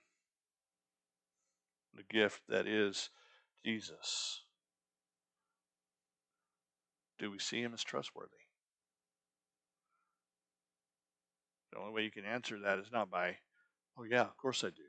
the 1.95 2.05
gift 2.05 2.43
that 2.49 2.67
is 2.67 3.11
Jesus, 3.65 4.43
do 7.19 7.31
we 7.31 7.39
see 7.39 7.61
Him 7.61 7.75
as 7.75 7.83
trustworthy? 7.83 8.31
The 11.73 11.79
only 11.79 11.93
way 11.93 12.03
you 12.03 12.11
can 12.11 12.25
answer 12.25 12.59
that 12.61 12.79
is 12.79 12.93
not 12.93 13.11
by 13.11 13.37
Oh, 13.99 14.05
yeah, 14.05 14.23
of 14.23 14.37
course 14.37 14.65
I 14.65 14.69
do. 14.69 14.83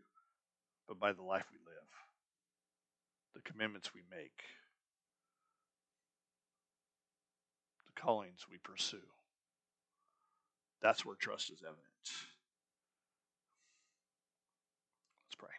But 0.88 1.00
by 1.00 1.14
the 1.14 1.22
life 1.22 1.46
we 1.52 1.58
live, 1.58 1.88
the 3.36 3.42
commitments 3.42 3.94
we 3.94 4.02
make, 4.10 4.44
the 7.86 8.02
callings 8.02 8.46
we 8.50 8.58
pursue. 8.58 8.98
That's 10.82 11.06
where 11.06 11.16
trust 11.16 11.52
is 11.52 11.60
evident. 11.62 11.86
Let's 15.28 15.36
pray. 15.38 15.50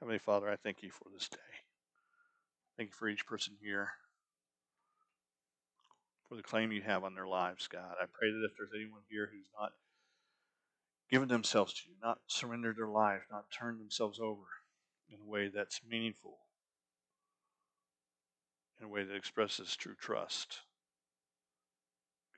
Heavenly 0.00 0.18
Father, 0.18 0.48
I 0.48 0.56
thank 0.56 0.82
you 0.82 0.90
for 0.90 1.06
this 1.12 1.28
day. 1.28 1.38
Thank 2.76 2.90
you 2.90 2.94
for 2.94 3.08
each 3.08 3.26
person 3.26 3.54
here. 3.60 3.90
for 6.28 6.36
the 6.36 6.42
claim 6.42 6.70
you 6.70 6.82
have 6.82 7.04
on 7.04 7.14
their 7.14 7.26
lives, 7.26 7.66
God. 7.68 7.96
I 7.96 8.04
pray 8.04 8.30
that 8.30 8.44
if 8.44 8.52
there's 8.58 8.76
anyone 8.76 9.00
here 9.08 9.28
who's 9.32 9.48
not 9.58 9.72
given 11.10 11.28
themselves 11.28 11.72
to 11.72 11.88
you, 11.88 11.94
not 12.02 12.18
surrendered 12.26 12.76
their 12.76 12.88
life, 12.88 13.22
not 13.30 13.50
turned 13.50 13.80
themselves 13.80 14.20
over 14.20 14.42
in 15.10 15.18
a 15.20 15.30
way 15.30 15.48
that's 15.48 15.80
meaningful, 15.88 16.38
in 18.78 18.86
a 18.86 18.88
way 18.88 19.04
that 19.04 19.16
expresses 19.16 19.74
true 19.74 19.94
trust, 19.98 20.60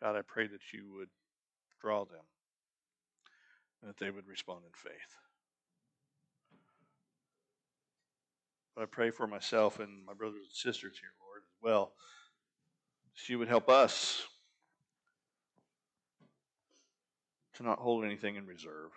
God, 0.00 0.16
I 0.16 0.22
pray 0.22 0.46
that 0.46 0.72
you 0.72 0.90
would 0.96 1.10
draw 1.80 2.04
them 2.04 2.24
and 3.80 3.90
that 3.90 3.98
they 3.98 4.10
would 4.10 4.26
respond 4.26 4.60
in 4.64 4.72
faith. 4.72 5.16
But 8.74 8.82
I 8.82 8.86
pray 8.86 9.10
for 9.10 9.26
myself 9.26 9.78
and 9.78 10.06
my 10.06 10.14
brothers 10.14 10.44
and 10.44 10.52
sisters 10.52 10.98
here, 10.98 11.10
Lord, 11.20 11.42
as 11.42 11.62
well. 11.62 11.92
You 13.26 13.38
would 13.38 13.48
help 13.48 13.68
us 13.68 14.26
to 17.60 17.66
not 17.66 17.78
hold 17.78 18.06
anything 18.06 18.36
in 18.36 18.46
reserve, 18.46 18.90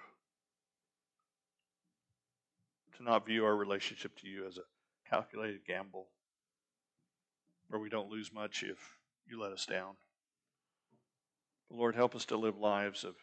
to 2.96 3.04
not 3.04 3.26
view 3.26 3.44
our 3.44 3.58
relationship 3.58 4.18
to 4.18 4.28
you 4.30 4.48
as 4.48 4.58
a 4.58 4.62
calculated 5.10 5.60
gamble 5.68 6.08
where 7.68 7.82
we 7.82 7.90
don't 7.90 8.10
lose 8.10 8.32
much 8.34 8.64
if 8.64 8.78
you 9.30 9.42
let 9.42 9.52
us 9.52 9.66
down. 9.66 9.96
But 11.70 11.78
Lord, 11.78 11.96
help 11.96 12.16
us 12.16 12.24
to 12.26 12.38
live 12.38 12.58
lives 12.58 13.04
of 13.04 13.16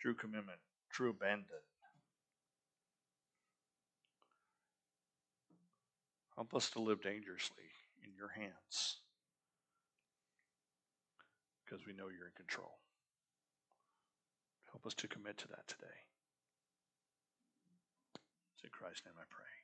true 0.00 0.14
commitment, 0.14 0.58
true 0.90 1.10
abandon. 1.10 1.44
Help 6.34 6.54
us 6.54 6.70
to 6.70 6.80
live 6.80 7.02
dangerously 7.02 7.64
in 8.02 8.14
your 8.16 8.30
hands 8.30 9.00
because 11.66 11.86
we 11.86 11.92
know 11.92 12.04
you're 12.04 12.28
in 12.28 12.32
control. 12.34 12.78
Help 14.78 14.86
us 14.86 14.94
to 14.94 15.08
commit 15.08 15.36
to 15.38 15.48
that 15.48 15.66
today. 15.66 16.06
It's 18.54 18.62
in 18.62 18.70
Christ's 18.70 19.02
name 19.06 19.14
I 19.18 19.26
pray. 19.28 19.57